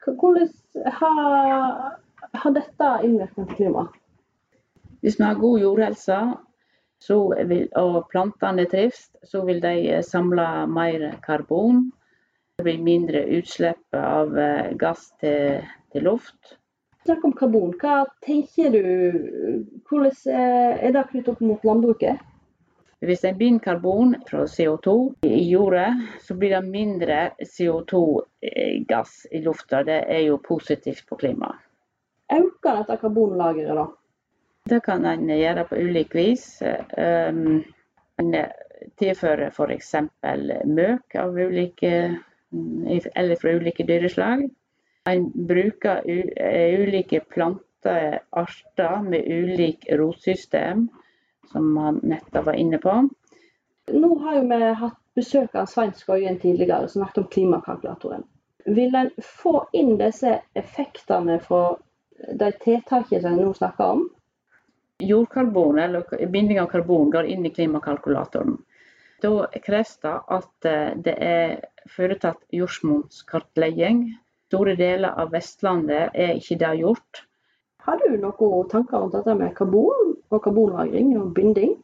Hvordan 0.04 0.48
har, 1.00 1.98
har 2.32 2.54
dette 2.56 2.90
innvirkning 3.04 3.48
på 3.48 3.58
klimaet? 3.58 3.96
Hvis 5.00 5.18
vi 5.18 5.24
har 5.24 5.38
god 5.38 5.60
jordhelse 5.60 6.18
vil, 7.46 7.68
og 7.78 8.08
plantene 8.10 8.64
trives, 8.66 9.10
så 9.24 9.44
vil 9.46 9.62
de 9.62 10.02
samle 10.02 10.66
mer 10.66 11.12
karbon 11.22 11.86
det 12.58 12.64
blir 12.66 12.80
mindre 12.82 13.20
utslipp 13.38 13.94
av 13.94 14.32
eh, 14.34 14.72
gass 14.74 15.12
til, 15.22 15.60
til 15.94 16.02
luft. 16.08 16.56
Snakk 17.06 17.22
om 17.28 17.34
karbon. 17.38 17.70
Hva 17.78 18.00
tenker 18.26 18.72
du, 18.74 18.80
hvordan 19.86 20.16
eh, 20.34 20.72
er 20.88 20.96
det 20.96 21.04
knyttet 21.12 21.36
opp 21.36 21.44
mot 21.46 21.62
landbruket? 21.68 22.18
Hvis 23.04 23.22
en 23.24 23.36
binder 23.38 23.62
karbon 23.62 24.16
fra 24.26 24.42
CO2 24.50 24.94
i 25.28 25.44
jordet, 25.52 25.92
så 26.20 26.34
blir 26.34 26.56
det 26.56 26.64
mindre 26.66 27.18
CO2-gass 27.46 29.26
i 29.30 29.42
lufta. 29.44 29.84
Det 29.86 30.00
er 30.10 30.24
jo 30.26 30.40
positivt 30.42 31.04
på 31.06 31.18
klimaet. 31.20 31.62
Øker 32.34 32.82
dette 32.82 32.98
karbonlageret 33.00 33.78
da? 33.78 33.86
Det 34.68 34.82
kan 34.84 35.06
en 35.06 35.30
gjøre 35.30 35.64
på 35.70 35.78
ulik 35.78 36.14
vis. 36.18 36.58
Um, 36.98 37.62
en 38.18 38.34
tilfører 38.98 39.52
f.eks. 39.54 39.94
møk 40.66 41.16
av 41.16 41.38
ulike 41.38 41.92
eller 43.14 43.36
fra 43.40 43.54
ulike 43.56 43.86
dyreslag. 43.88 44.44
En 45.08 45.26
bruker 45.48 46.02
eh, 46.08 46.80
ulike 46.80 47.20
plantearter 47.32 49.02
med 49.04 49.28
ulik 49.28 49.86
rotsystem, 50.00 50.88
som 51.52 51.76
han 51.76 52.00
nettopp 52.02 52.46
var 52.46 52.58
inne 52.58 52.78
på. 52.82 52.94
Nå 53.92 54.18
har 54.18 54.40
vi 54.50 54.72
hatt 54.82 54.98
besøk 55.16 55.54
av 55.56 55.66
Svein 55.66 55.94
Skøyen 55.96 56.38
tidligere, 56.42 56.88
som 56.88 57.02
snakket 57.02 57.22
om 57.22 57.30
klimakalkulatoren. 57.32 58.24
Vil 58.68 58.94
en 58.94 59.10
få 59.24 59.62
inn 59.72 59.96
disse 60.00 60.34
effektene 60.58 61.38
fra 61.40 61.62
de 62.40 62.50
tiltakene 62.62 63.22
som 63.22 63.32
en 63.32 63.42
nå 63.46 63.52
snakker 63.56 63.94
om? 63.96 64.06
Jordkarbon, 64.98 65.78
eller 65.78 66.26
binding 66.26 66.60
av 66.60 66.68
karbon, 66.72 67.10
går 67.10 67.30
inn 67.32 67.46
i 67.46 67.54
klimakalkulatoren. 67.54 68.58
Da 69.22 69.48
kreves 69.64 69.96
det 70.02 70.14
at 70.36 70.66
eh, 70.68 70.90
det 71.04 71.14
er 71.22 71.54
foretatt 71.90 72.42
jordsmonnskartlegging. 72.54 74.04
Store 74.48 74.74
deler 74.78 75.16
av 75.18 75.32
Vestlandet 75.34 76.14
er 76.14 76.36
ikke 76.36 76.58
det 76.60 76.74
gjort. 76.82 77.24
Har 77.86 77.98
du 78.02 78.18
noen 78.20 78.68
tanker 78.70 79.00
om 79.00 79.10
dette 79.14 79.34
med 79.38 79.56
karbon 79.56 80.17
og 80.28 80.42
karbonlagring 80.44 81.14
og 81.20 81.32
binding? 81.36 81.76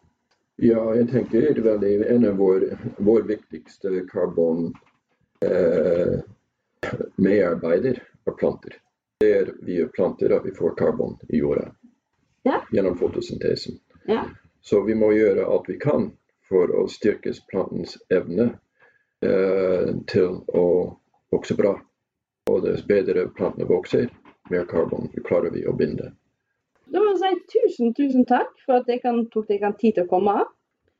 Ja, 0.63 0.83
jeg 0.95 1.09
tenker 1.11 1.49
det 1.59 1.91
er 1.91 2.05
en 2.15 2.27
av 2.29 2.37
vår, 2.39 2.67
vår 3.03 3.25
viktigste 3.27 4.05
karbon 4.11 4.69
eh, 5.43 6.21
av 8.27 8.37
planter. 8.39 8.77
Det 9.21 9.31
er 9.31 9.51
via 9.67 9.89
planter 9.89 10.37
at 10.37 10.47
vi 10.47 10.55
får 10.55 10.77
karbon 10.79 11.17
i 11.29 11.41
jorda 11.43 11.73
ja. 12.43 12.61
gjennom 12.71 12.99
fotosyntesen. 12.99 13.81
Ja. 14.07 14.25
Så 14.63 14.83
vi 14.83 14.95
må 14.95 15.13
gjøre 15.13 15.47
alt 15.47 15.69
vi 15.69 15.79
kan 15.81 16.13
for 16.49 16.71
å 16.71 16.87
styrke 16.89 17.33
plantens 17.51 17.97
evne 18.13 18.53
eh, 19.25 19.91
til 20.07 20.39
å 20.55 20.67
vokse 21.35 21.57
bra. 21.59 21.75
Og 22.51 22.63
dess 22.65 22.85
bedre 22.87 23.27
plantene 23.35 23.67
vokser, 23.69 24.11
mer 24.51 24.69
karbon 24.71 25.11
klarer 25.25 25.51
vi 25.51 25.65
å 25.67 25.75
binde. 25.77 26.13
Da 26.93 27.01
må 27.01 27.15
jeg 27.15 27.21
si 27.21 27.59
tusen, 27.59 27.95
tusen 27.97 28.27
takk 28.29 28.51
for 28.65 28.83
at 28.83 28.91
jeg 28.91 29.01
kan, 29.05 29.25
tok 29.33 29.49
deg 29.49 29.65
tid 29.81 29.97
til 29.97 30.05
å 30.05 30.11
komme. 30.11 30.37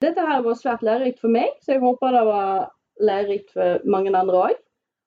Dette 0.03 0.25
her 0.25 0.43
var 0.45 0.59
svært 0.59 0.85
lærerikt 0.85 1.21
for 1.23 1.33
meg, 1.33 1.53
så 1.63 1.77
jeg 1.77 1.85
håper 1.85 2.15
det 2.15 2.25
var 2.29 2.71
lærerikt 3.01 3.53
for 3.55 3.85
mange 3.89 4.15
andre 4.17 4.47
òg. 4.49 4.61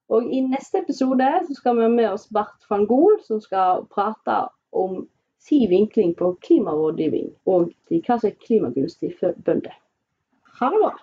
Og 0.08 0.30
i 0.32 0.40
neste 0.40 0.80
episode 0.80 1.26
så 1.46 1.56
skal 1.56 1.76
vi 1.76 1.84
ha 1.84 1.90
med 1.92 2.08
oss 2.10 2.28
Bart 2.32 2.64
van 2.70 2.86
Gool, 2.88 3.18
som 3.26 3.42
skal 3.44 3.84
prate 3.92 4.40
om 4.72 5.02
si 5.42 5.66
vinkling 5.70 6.14
på 6.18 6.32
klimarådgivning 6.44 7.28
og 7.48 7.70
hva 7.90 8.16
som 8.16 8.30
er 8.30 8.40
klimagunstig 8.44 9.12
for 9.20 9.36
bønder. 9.44 9.76
Ha 10.58 10.70
det 10.72 10.80
bra. 10.82 10.94